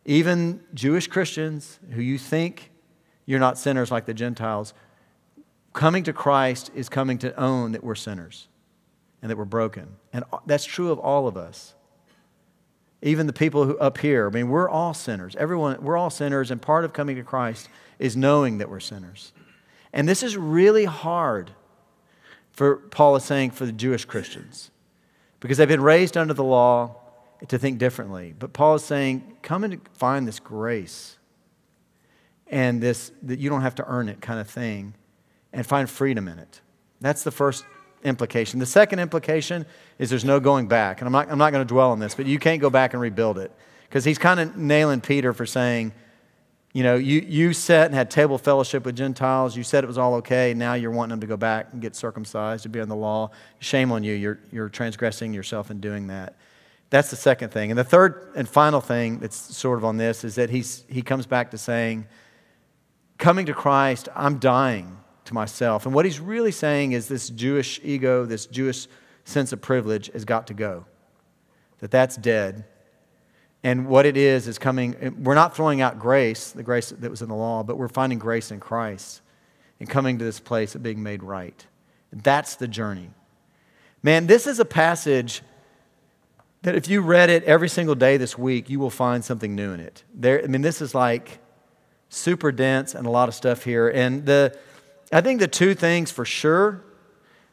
even 0.06 0.60
Jewish 0.72 1.08
Christians 1.08 1.78
who 1.90 2.00
you 2.00 2.16
think 2.16 2.70
you're 3.26 3.40
not 3.40 3.58
sinners 3.58 3.90
like 3.90 4.06
the 4.06 4.14
Gentiles, 4.14 4.72
coming 5.72 6.04
to 6.04 6.12
Christ 6.12 6.70
is 6.74 6.88
coming 6.88 7.18
to 7.18 7.38
own 7.38 7.72
that 7.72 7.82
we're 7.82 7.96
sinners 7.96 8.46
and 9.20 9.30
that 9.30 9.36
we're 9.36 9.44
broken. 9.44 9.96
And 10.12 10.24
that's 10.46 10.64
true 10.64 10.92
of 10.92 11.00
all 11.00 11.26
of 11.26 11.36
us. 11.36 11.74
Even 13.02 13.26
the 13.26 13.32
people 13.32 13.66
who 13.66 13.76
up 13.78 13.98
here, 13.98 14.28
I 14.28 14.30
mean, 14.30 14.48
we're 14.48 14.70
all 14.70 14.94
sinners. 14.94 15.34
Everyone, 15.36 15.82
we're 15.82 15.96
all 15.96 16.08
sinners, 16.08 16.50
and 16.50 16.62
part 16.62 16.84
of 16.84 16.92
coming 16.92 17.16
to 17.16 17.22
Christ 17.22 17.68
is 17.98 18.16
knowing 18.16 18.58
that 18.58 18.70
we're 18.70 18.80
sinners. 18.80 19.32
And 19.92 20.08
this 20.08 20.22
is 20.22 20.36
really 20.36 20.84
hard 20.84 21.50
for 22.52 22.76
Paul 22.76 23.16
is 23.16 23.24
saying 23.24 23.50
for 23.50 23.66
the 23.66 23.72
Jewish 23.72 24.04
Christians 24.04 24.70
because 25.40 25.58
they've 25.58 25.68
been 25.68 25.82
raised 25.82 26.16
under 26.16 26.32
the 26.32 26.44
law 26.44 26.96
to 27.49 27.59
think 27.59 27.79
differently. 27.79 28.35
But 28.38 28.53
Paul 28.53 28.77
is 28.77 28.85
saying, 28.85 29.37
come 29.42 29.64
and 29.64 29.81
find 29.94 30.27
this 30.27 30.40
grace 30.40 31.18
and 32.49 32.83
this 32.83 33.12
that 33.22 33.38
you 33.38 33.51
don't 33.51 33.62
have 33.62 33.75
to 33.77 33.85
earn 33.87 34.09
it 34.09 34.20
kind 34.20 34.40
of 34.40 34.49
thing 34.49 34.94
and 35.53 35.66
find 35.66 35.88
freedom 35.88 36.29
in 36.29 36.38
it. 36.38 36.61
That's 37.01 37.25
the 37.25 37.31
first 37.31 37.64
implication. 38.05 38.61
The 38.61 38.66
second 38.66 39.01
implication 39.01 39.66
is 39.99 40.11
there's 40.11 40.25
no 40.25 40.40
going 40.40 40.68
back. 40.68 41.01
And 41.01 41.07
I'm 41.07 41.12
not, 41.12 41.31
I'm 41.31 41.38
not 41.38 41.53
going 41.53 41.66
to 41.66 41.68
dwell 41.68 41.90
on 41.90 41.99
this, 41.99 42.14
but 42.14 42.27
you 42.27 42.38
can't 42.38 42.61
go 42.61 42.70
back 42.70 42.92
and 42.94 43.03
rebuild 43.03 43.38
it. 43.38 43.53
Because 43.88 44.05
he's 44.05 44.18
kind 44.18 44.40
of 44.40 44.57
nailing 44.57 45.01
Peter 45.01 45.33
for 45.33 45.46
saying, 45.46 45.92
you 46.72 46.83
know, 46.83 46.96
you, 46.96 47.20
you 47.20 47.53
sat 47.53 47.87
and 47.87 47.94
had 47.94 48.11
table 48.11 48.37
fellowship 48.37 48.85
with 48.85 48.96
Gentiles. 48.96 49.57
You 49.57 49.62
said 49.62 49.83
it 49.83 49.87
was 49.87 49.96
all 49.96 50.14
okay. 50.16 50.53
Now 50.53 50.75
you're 50.75 50.90
wanting 50.90 51.11
them 51.11 51.20
to 51.20 51.27
go 51.27 51.37
back 51.37 51.68
and 51.72 51.81
get 51.81 51.96
circumcised, 51.96 52.64
to 52.64 52.68
be 52.68 52.81
on 52.81 52.88
the 52.88 52.96
law. 52.96 53.31
Shame 53.61 53.92
on 53.92 54.05
you. 54.05 54.14
You're, 54.14 54.40
you're 54.53 54.68
transgressing 54.68 55.33
yourself 55.33 55.70
in 55.70 55.81
doing 55.81 56.09
that. 56.09 56.37
That's 56.96 57.11
the 57.11 57.16
second 57.16 57.50
thing. 57.50 57.70
And 57.70 57.76
the 57.78 57.85
third 57.85 58.32
and 58.37 58.48
final 58.48 58.80
thing 58.80 59.18
that's 59.18 59.37
sort 59.37 59.76
of 59.76 59.85
on 59.85 59.98
this 59.98 60.24
is 60.24 60.37
that 60.37 60.48
he's, 60.48 60.82
he 60.88 61.02
comes 61.02 61.26
back 61.26 61.50
to 61.50 61.59
saying, 61.59 62.06
coming 63.18 63.44
to 63.44 63.52
Christ, 63.52 64.09
I'm 64.16 64.38
dying 64.38 64.96
to 65.26 65.35
myself. 65.35 65.85
And 65.85 65.94
what 65.94 66.06
he's 66.06 66.20
really 66.20 66.52
saying 66.52 66.92
is 66.92 67.06
this 67.06 67.28
Jewish 67.28 67.80
ego, 67.85 68.24
this 68.24 68.46
Jewish 68.46 68.88
sense 69.24 69.52
of 69.52 69.61
privilege 69.61 70.11
has 70.14 70.24
got 70.24 70.46
to 70.46 70.54
go. 70.54 70.87
That 71.80 71.90
that's 71.90 72.16
dead 72.16 72.64
and 73.62 73.88
what 73.88 74.06
it 74.06 74.16
is 74.16 74.48
is 74.48 74.56
coming, 74.56 75.22
we're 75.22 75.35
not 75.35 75.54
throwing 75.54 75.82
out 75.82 75.98
grace, 75.98 76.50
the 76.52 76.62
grace 76.62 76.94
that 76.96 77.11
was 77.11 77.20
in 77.20 77.28
the 77.28 77.35
law, 77.35 77.62
but 77.62 77.76
we're 77.76 77.88
finding 77.88 78.18
grace 78.18 78.50
in 78.50 78.59
Christ 78.59 79.20
and 79.80 79.90
coming 79.90 80.16
to 80.16 80.24
this 80.24 80.40
place 80.40 80.74
of 80.74 80.82
being 80.82 81.02
made 81.02 81.22
right. 81.22 81.66
That's 82.11 82.56
the 82.56 82.68
journey. 82.68 83.11
Man, 84.02 84.26
this 84.26 84.46
is 84.46 84.61
a 84.61 84.64
passage 84.64 85.42
that 86.62 86.74
if 86.74 86.88
you 86.88 87.00
read 87.00 87.30
it 87.30 87.44
every 87.44 87.68
single 87.68 87.94
day 87.94 88.16
this 88.16 88.36
week, 88.36 88.68
you 88.68 88.80
will 88.80 88.90
find 88.90 89.24
something 89.24 89.54
new 89.54 89.72
in 89.72 89.80
it. 89.80 90.02
There, 90.14 90.42
I 90.42 90.46
mean, 90.46 90.62
this 90.62 90.80
is 90.80 90.94
like 90.94 91.38
super 92.08 92.52
dense 92.52 92.94
and 92.94 93.06
a 93.06 93.10
lot 93.10 93.28
of 93.28 93.34
stuff 93.34 93.64
here. 93.64 93.88
And 93.88 94.26
the, 94.26 94.56
I 95.12 95.20
think 95.20 95.40
the 95.40 95.48
two 95.48 95.74
things 95.74 96.10
for 96.10 96.24
sure 96.24 96.82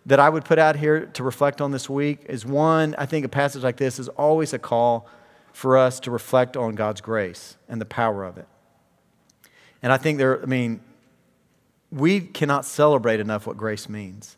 that 0.05 0.19
I 0.19 0.29
would 0.29 0.45
put 0.45 0.59
out 0.59 0.75
here 0.75 1.05
to 1.05 1.23
reflect 1.23 1.61
on 1.61 1.71
this 1.71 1.89
week 1.89 2.25
is 2.27 2.45
one, 2.45 2.95
I 2.97 3.05
think 3.05 3.25
a 3.25 3.29
passage 3.29 3.63
like 3.63 3.77
this 3.77 3.99
is 3.99 4.09
always 4.09 4.53
a 4.53 4.59
call 4.59 5.07
for 5.53 5.77
us 5.77 5.99
to 6.01 6.11
reflect 6.11 6.57
on 6.57 6.75
God's 6.75 6.99
grace 6.99 7.57
and 7.69 7.79
the 7.79 7.85
power 7.85 8.23
of 8.23 8.37
it. 8.37 8.47
And 9.81 9.91
I 9.91 9.97
think 9.97 10.17
there, 10.17 10.41
I 10.41 10.45
mean, 10.45 10.81
we 11.91 12.21
cannot 12.21 12.65
celebrate 12.65 13.19
enough 13.19 13.45
what 13.45 13.55
grace 13.55 13.87
means. 13.87 14.37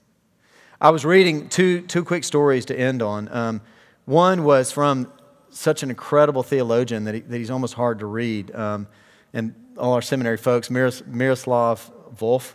I 0.81 0.89
was 0.89 1.05
reading 1.05 1.47
two, 1.47 1.81
two 1.81 2.03
quick 2.03 2.23
stories 2.25 2.65
to 2.65 2.77
end 2.77 3.01
on. 3.01 3.29
Um, 3.31 3.61
one 4.05 4.43
was 4.43 4.71
from 4.71 5.11
such 5.49 5.83
an 5.83 5.89
incredible 5.89 6.43
theologian 6.43 7.05
that, 7.05 7.15
he, 7.15 7.21
that 7.21 7.37
he's 7.37 7.49
almost 7.49 7.73
hard 7.73 7.99
to 7.99 8.05
read. 8.05 8.53
Um, 8.53 8.87
and 9.33 9.55
all 9.77 9.93
our 9.93 10.01
seminary 10.01 10.37
folks, 10.37 10.69
Miros, 10.69 11.05
Miroslav 11.07 11.91
Volf 12.15 12.53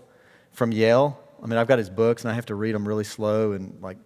from 0.53 0.73
Yale. 0.73 1.19
I 1.43 1.47
mean, 1.47 1.59
I've 1.59 1.69
got 1.69 1.79
his 1.79 1.91
books 1.91 2.23
and 2.23 2.31
I 2.31 2.35
have 2.35 2.47
to 2.47 2.55
read 2.55 2.75
them 2.75 2.87
really 2.87 3.05
slow 3.05 3.53
and 3.53 3.79
like 3.81 3.99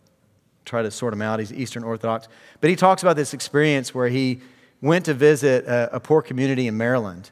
try 0.65 0.83
to 0.83 0.91
sort 0.91 1.13
him 1.13 1.23
out. 1.23 1.39
He's 1.39 1.53
Eastern 1.53 1.85
Orthodox. 1.85 2.29
But 2.61 2.71
he 2.71 2.77
talks 2.77 3.03
about 3.03 3.17
this 3.17 3.35
experience 3.35 3.95
where 3.95 4.09
he 4.09 4.41
went 4.81 5.05
to 5.07 5.15
visit 5.15 5.65
a, 5.67 5.97
a 5.97 6.01
poor 6.01 6.23
community 6.23 6.67
in 6.67 6.77
Maryland 6.77 7.31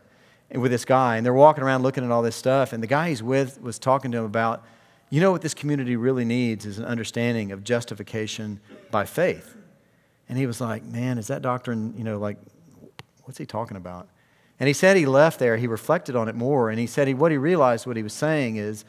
with 0.54 0.70
this 0.70 0.84
guy, 0.84 1.16
and 1.16 1.24
they're 1.24 1.32
walking 1.32 1.64
around 1.64 1.82
looking 1.82 2.04
at 2.04 2.10
all 2.10 2.22
this 2.22 2.36
stuff. 2.36 2.72
And 2.72 2.82
the 2.82 2.86
guy 2.86 3.08
he's 3.08 3.22
with 3.22 3.60
was 3.62 3.78
talking 3.78 4.10
to 4.12 4.18
him 4.18 4.24
about, 4.24 4.64
you 5.10 5.20
know, 5.20 5.32
what 5.32 5.42
this 5.42 5.54
community 5.54 5.96
really 5.96 6.24
needs 6.24 6.66
is 6.66 6.78
an 6.78 6.84
understanding 6.84 7.52
of 7.52 7.64
justification 7.64 8.60
by 8.90 9.04
faith. 9.04 9.56
And 10.32 10.38
he 10.38 10.46
was 10.46 10.62
like, 10.62 10.82
man, 10.82 11.18
is 11.18 11.26
that 11.26 11.42
doctrine, 11.42 11.92
you 11.94 12.04
know, 12.04 12.18
like, 12.18 12.38
what's 13.24 13.36
he 13.36 13.44
talking 13.44 13.76
about? 13.76 14.08
And 14.58 14.66
he 14.66 14.72
said 14.72 14.96
he 14.96 15.04
left 15.04 15.38
there, 15.38 15.58
he 15.58 15.66
reflected 15.66 16.16
on 16.16 16.26
it 16.26 16.34
more, 16.34 16.70
and 16.70 16.78
he 16.78 16.86
said 16.86 17.06
he, 17.06 17.12
what 17.12 17.30
he 17.30 17.36
realized, 17.36 17.86
what 17.86 17.98
he 17.98 18.02
was 18.02 18.14
saying 18.14 18.56
is, 18.56 18.86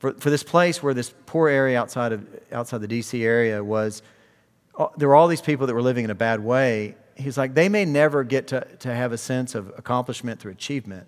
for, 0.00 0.12
for 0.12 0.28
this 0.28 0.42
place 0.42 0.82
where 0.82 0.92
this 0.92 1.14
poor 1.24 1.48
area 1.48 1.80
outside 1.80 2.12
of 2.12 2.26
outside 2.52 2.82
the 2.82 2.88
DC 2.88 3.22
area 3.22 3.64
was, 3.64 4.02
uh, 4.76 4.88
there 4.98 5.08
were 5.08 5.14
all 5.14 5.28
these 5.28 5.40
people 5.40 5.66
that 5.66 5.72
were 5.72 5.80
living 5.80 6.04
in 6.04 6.10
a 6.10 6.14
bad 6.14 6.40
way. 6.40 6.94
He's 7.16 7.38
like, 7.38 7.54
they 7.54 7.70
may 7.70 7.86
never 7.86 8.22
get 8.22 8.48
to, 8.48 8.60
to 8.80 8.94
have 8.94 9.12
a 9.12 9.18
sense 9.18 9.54
of 9.54 9.72
accomplishment 9.78 10.40
through 10.40 10.52
achievement, 10.52 11.06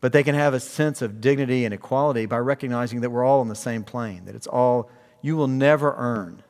but 0.00 0.12
they 0.12 0.24
can 0.24 0.34
have 0.34 0.52
a 0.52 0.58
sense 0.58 1.00
of 1.00 1.20
dignity 1.20 1.64
and 1.64 1.72
equality 1.72 2.26
by 2.26 2.38
recognizing 2.38 3.02
that 3.02 3.10
we're 3.10 3.24
all 3.24 3.38
on 3.38 3.46
the 3.46 3.54
same 3.54 3.84
plane, 3.84 4.24
that 4.24 4.34
it's 4.34 4.48
all, 4.48 4.90
you 5.22 5.36
will 5.36 5.46
never 5.46 5.94
earn 5.96 6.42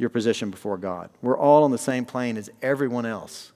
your 0.00 0.10
position 0.10 0.50
before 0.50 0.78
God. 0.78 1.10
We're 1.20 1.38
all 1.38 1.62
on 1.62 1.70
the 1.70 1.78
same 1.78 2.04
plane 2.04 2.36
as 2.36 2.50
everyone 2.62 3.04
else 3.04 3.52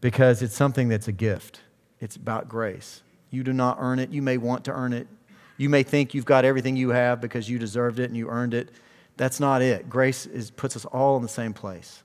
because 0.00 0.42
it's 0.42 0.56
something 0.56 0.88
that's 0.88 1.06
a 1.06 1.12
gift. 1.12 1.60
It's 2.00 2.16
about 2.16 2.48
grace. 2.48 3.02
You 3.30 3.44
do 3.44 3.52
not 3.52 3.76
earn 3.80 3.98
it. 3.98 4.10
You 4.10 4.22
may 4.22 4.38
want 4.38 4.64
to 4.64 4.72
earn 4.72 4.92
it. 4.92 5.06
You 5.56 5.68
may 5.68 5.82
think 5.82 6.14
you've 6.14 6.24
got 6.24 6.44
everything 6.44 6.76
you 6.76 6.90
have 6.90 7.20
because 7.20 7.48
you 7.48 7.58
deserved 7.58 8.00
it 8.00 8.04
and 8.04 8.16
you 8.16 8.28
earned 8.28 8.54
it. 8.54 8.70
That's 9.16 9.38
not 9.38 9.62
it. 9.62 9.88
Grace 9.88 10.26
is, 10.26 10.50
puts 10.50 10.76
us 10.76 10.84
all 10.86 11.16
in 11.16 11.22
the 11.22 11.28
same 11.28 11.52
place. 11.52 12.02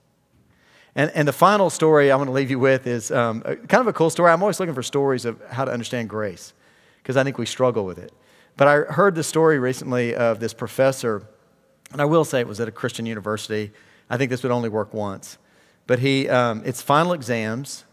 And, 0.94 1.10
and 1.14 1.26
the 1.26 1.32
final 1.32 1.70
story 1.70 2.10
I 2.10 2.16
want 2.16 2.28
to 2.28 2.32
leave 2.32 2.50
you 2.50 2.58
with 2.58 2.86
is 2.86 3.10
um, 3.10 3.42
kind 3.42 3.74
of 3.74 3.86
a 3.86 3.92
cool 3.92 4.10
story. 4.10 4.30
I'm 4.30 4.42
always 4.42 4.60
looking 4.60 4.74
for 4.74 4.82
stories 4.82 5.24
of 5.24 5.40
how 5.48 5.64
to 5.64 5.72
understand 5.72 6.08
grace 6.08 6.52
because 7.02 7.16
I 7.16 7.24
think 7.24 7.38
we 7.38 7.46
struggle 7.46 7.84
with 7.84 7.98
it. 7.98 8.12
But 8.56 8.68
I 8.68 8.92
heard 8.92 9.14
the 9.14 9.24
story 9.24 9.58
recently 9.58 10.14
of 10.14 10.40
this 10.40 10.52
professor, 10.52 11.26
and 11.92 12.00
I 12.00 12.04
will 12.04 12.24
say 12.24 12.40
it 12.40 12.48
was 12.48 12.60
at 12.60 12.68
a 12.68 12.72
Christian 12.72 13.06
university. 13.06 13.72
I 14.08 14.16
think 14.16 14.30
this 14.30 14.42
would 14.42 14.52
only 14.52 14.68
work 14.68 14.94
once. 14.94 15.38
But 15.86 15.98
he, 15.98 16.28
um, 16.28 16.62
it's 16.64 16.82
final 16.82 17.12
exams, 17.12 17.84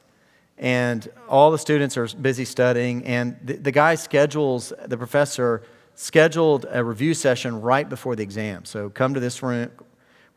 and 0.57 1.07
all 1.27 1.51
the 1.51 1.57
students 1.57 1.97
are 1.97 2.07
busy 2.07 2.45
studying, 2.45 3.03
and 3.05 3.38
the, 3.43 3.53
the 3.53 3.71
guy 3.71 3.95
schedules, 3.95 4.73
the 4.86 4.97
professor 4.97 5.63
scheduled 5.95 6.65
a 6.69 6.83
review 6.83 7.13
session 7.13 7.60
right 7.60 7.89
before 7.89 8.15
the 8.15 8.23
exam. 8.23 8.65
So 8.65 8.89
come 8.89 9.15
to 9.15 9.19
this 9.19 9.41
room, 9.41 9.71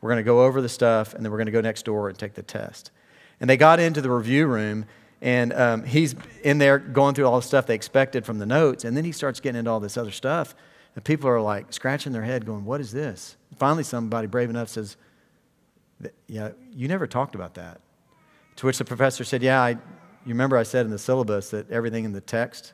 we're 0.01 0.09
going 0.09 0.17
to 0.17 0.23
go 0.23 0.43
over 0.43 0.59
the 0.59 0.69
stuff, 0.69 1.13
and 1.13 1.23
then 1.23 1.31
we're 1.31 1.37
going 1.37 1.45
to 1.47 1.51
go 1.51 1.61
next 1.61 1.85
door 1.85 2.09
and 2.09 2.17
take 2.17 2.33
the 2.33 2.43
test. 2.43 2.89
And 3.39 3.49
they 3.49 3.57
got 3.57 3.79
into 3.79 4.01
the 4.01 4.09
review 4.09 4.47
room, 4.47 4.85
and 5.21 5.53
um, 5.53 5.83
he's 5.83 6.15
in 6.43 6.57
there 6.57 6.79
going 6.79 7.13
through 7.13 7.27
all 7.27 7.35
the 7.39 7.45
stuff 7.45 7.67
they 7.67 7.75
expected 7.75 8.25
from 8.25 8.39
the 8.39 8.45
notes, 8.47 8.83
and 8.83 8.97
then 8.97 9.05
he 9.05 9.11
starts 9.11 9.39
getting 9.39 9.59
into 9.59 9.69
all 9.69 9.79
this 9.79 9.97
other 9.97 10.11
stuff. 10.11 10.55
And 10.95 11.03
people 11.03 11.29
are 11.29 11.41
like 11.41 11.71
scratching 11.71 12.11
their 12.11 12.23
head, 12.23 12.45
going, 12.45 12.65
What 12.65 12.81
is 12.81 12.91
this? 12.91 13.37
finally, 13.57 13.83
somebody 13.83 14.27
brave 14.27 14.49
enough 14.49 14.69
says, 14.69 14.97
Yeah, 16.27 16.51
you 16.73 16.87
never 16.87 17.07
talked 17.07 17.35
about 17.35 17.55
that. 17.55 17.81
To 18.57 18.65
which 18.65 18.77
the 18.77 18.85
professor 18.85 19.23
said, 19.23 19.43
Yeah, 19.43 19.61
I, 19.61 19.69
you 19.71 19.79
remember 20.27 20.57
I 20.57 20.63
said 20.63 20.85
in 20.85 20.91
the 20.91 20.99
syllabus 20.99 21.51
that 21.51 21.69
everything 21.69 22.05
in 22.05 22.11
the 22.11 22.21
text 22.21 22.73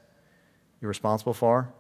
you're 0.82 0.90
responsible 0.90 1.34
for? 1.34 1.74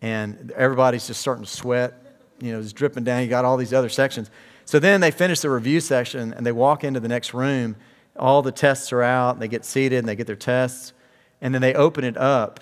And 0.00 0.52
everybody's 0.56 1.06
just 1.06 1.20
starting 1.20 1.44
to 1.44 1.50
sweat, 1.50 1.94
you 2.40 2.52
know, 2.52 2.58
it's 2.58 2.72
dripping 2.72 3.04
down. 3.04 3.22
You 3.22 3.28
got 3.28 3.44
all 3.44 3.56
these 3.56 3.72
other 3.72 3.88
sections. 3.88 4.30
So 4.64 4.78
then 4.78 5.00
they 5.00 5.10
finish 5.10 5.40
the 5.40 5.50
review 5.50 5.80
session 5.80 6.32
and 6.32 6.44
they 6.44 6.52
walk 6.52 6.82
into 6.82 6.98
the 6.98 7.08
next 7.08 7.34
room. 7.34 7.76
All 8.16 8.42
the 8.42 8.52
tests 8.52 8.92
are 8.92 9.02
out, 9.02 9.38
they 9.38 9.48
get 9.48 9.64
seated 9.64 10.00
and 10.00 10.08
they 10.08 10.16
get 10.16 10.26
their 10.26 10.36
tests. 10.36 10.92
And 11.40 11.54
then 11.54 11.62
they 11.62 11.74
open 11.74 12.04
it 12.04 12.16
up 12.16 12.60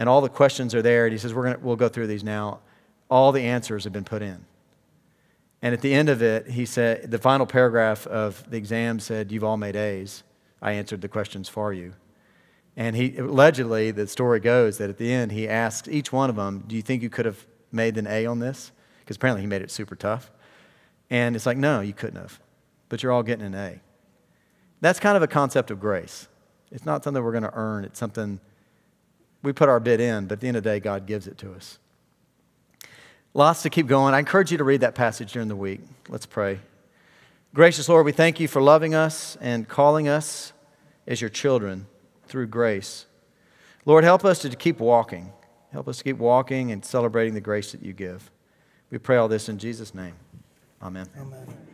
and 0.00 0.08
all 0.08 0.22
the 0.22 0.30
questions 0.30 0.74
are 0.74 0.80
there. 0.80 1.04
And 1.04 1.12
he 1.12 1.18
says, 1.18 1.34
We're 1.34 1.44
gonna, 1.44 1.58
We'll 1.60 1.76
go 1.76 1.88
through 1.88 2.08
these 2.08 2.24
now. 2.24 2.60
All 3.10 3.30
the 3.30 3.42
answers 3.42 3.84
have 3.84 3.92
been 3.92 4.04
put 4.04 4.22
in. 4.22 4.46
And 5.62 5.74
at 5.74 5.82
the 5.82 5.92
end 5.92 6.08
of 6.08 6.22
it, 6.22 6.48
he 6.48 6.64
said, 6.64 7.10
the 7.10 7.18
final 7.18 7.44
paragraph 7.44 8.06
of 8.06 8.48
the 8.50 8.56
exam 8.56 8.98
said, 8.98 9.30
You've 9.30 9.44
all 9.44 9.58
made 9.58 9.76
A's. 9.76 10.24
I 10.62 10.72
answered 10.72 11.02
the 11.02 11.08
questions 11.08 11.50
for 11.50 11.72
you. 11.74 11.92
And 12.76 12.96
he 12.96 13.18
allegedly, 13.18 13.90
the 13.90 14.06
story 14.06 14.40
goes 14.40 14.78
that 14.78 14.88
at 14.88 14.96
the 14.96 15.12
end, 15.12 15.32
he 15.32 15.46
asked 15.46 15.86
each 15.86 16.12
one 16.12 16.30
of 16.30 16.36
them, 16.36 16.64
Do 16.66 16.74
you 16.74 16.82
think 16.82 17.02
you 17.02 17.10
could 17.10 17.26
have 17.26 17.46
made 17.70 17.98
an 17.98 18.06
A 18.06 18.24
on 18.24 18.38
this? 18.38 18.72
Because 19.00 19.16
apparently 19.16 19.42
he 19.42 19.46
made 19.46 19.60
it 19.60 19.70
super 19.70 19.94
tough. 19.94 20.30
And 21.10 21.36
it's 21.36 21.44
like, 21.44 21.58
no, 21.58 21.80
you 21.80 21.92
couldn't 21.92 22.20
have. 22.20 22.40
But 22.88 23.02
you're 23.02 23.12
all 23.12 23.22
getting 23.22 23.44
an 23.44 23.54
A. 23.54 23.80
That's 24.80 24.98
kind 24.98 25.16
of 25.16 25.22
a 25.22 25.26
concept 25.26 25.70
of 25.70 25.78
grace. 25.78 26.28
It's 26.70 26.86
not 26.86 27.04
something 27.04 27.22
we're 27.22 27.32
going 27.32 27.42
to 27.42 27.52
earn, 27.52 27.84
it's 27.84 27.98
something 27.98 28.40
we 29.42 29.52
put 29.52 29.68
our 29.68 29.80
bid 29.80 30.00
in, 30.00 30.26
but 30.26 30.34
at 30.34 30.40
the 30.40 30.48
end 30.48 30.56
of 30.56 30.62
the 30.62 30.70
day, 30.70 30.80
God 30.80 31.06
gives 31.06 31.26
it 31.26 31.38
to 31.38 31.52
us. 31.52 31.78
Lots 33.32 33.62
to 33.62 33.70
keep 33.70 33.86
going. 33.86 34.12
I 34.12 34.18
encourage 34.18 34.50
you 34.50 34.58
to 34.58 34.64
read 34.64 34.80
that 34.80 34.94
passage 34.94 35.32
during 35.32 35.48
the 35.48 35.56
week. 35.56 35.80
Let's 36.08 36.26
pray. 36.26 36.58
Gracious 37.54 37.88
Lord, 37.88 38.04
we 38.04 38.12
thank 38.12 38.40
you 38.40 38.48
for 38.48 38.60
loving 38.60 38.94
us 38.94 39.36
and 39.40 39.68
calling 39.68 40.08
us 40.08 40.52
as 41.06 41.20
your 41.20 41.30
children 41.30 41.86
through 42.26 42.46
grace. 42.46 43.06
Lord, 43.86 44.04
help 44.04 44.24
us 44.24 44.40
to 44.40 44.50
keep 44.50 44.78
walking. 44.78 45.32
Help 45.72 45.88
us 45.88 45.98
to 45.98 46.04
keep 46.04 46.18
walking 46.18 46.72
and 46.72 46.84
celebrating 46.84 47.34
the 47.34 47.40
grace 47.40 47.72
that 47.72 47.82
you 47.82 47.92
give. 47.92 48.30
We 48.90 48.98
pray 48.98 49.16
all 49.16 49.28
this 49.28 49.48
in 49.48 49.58
Jesus' 49.58 49.94
name. 49.94 50.14
Amen. 50.82 51.06
Amen. 51.18 51.69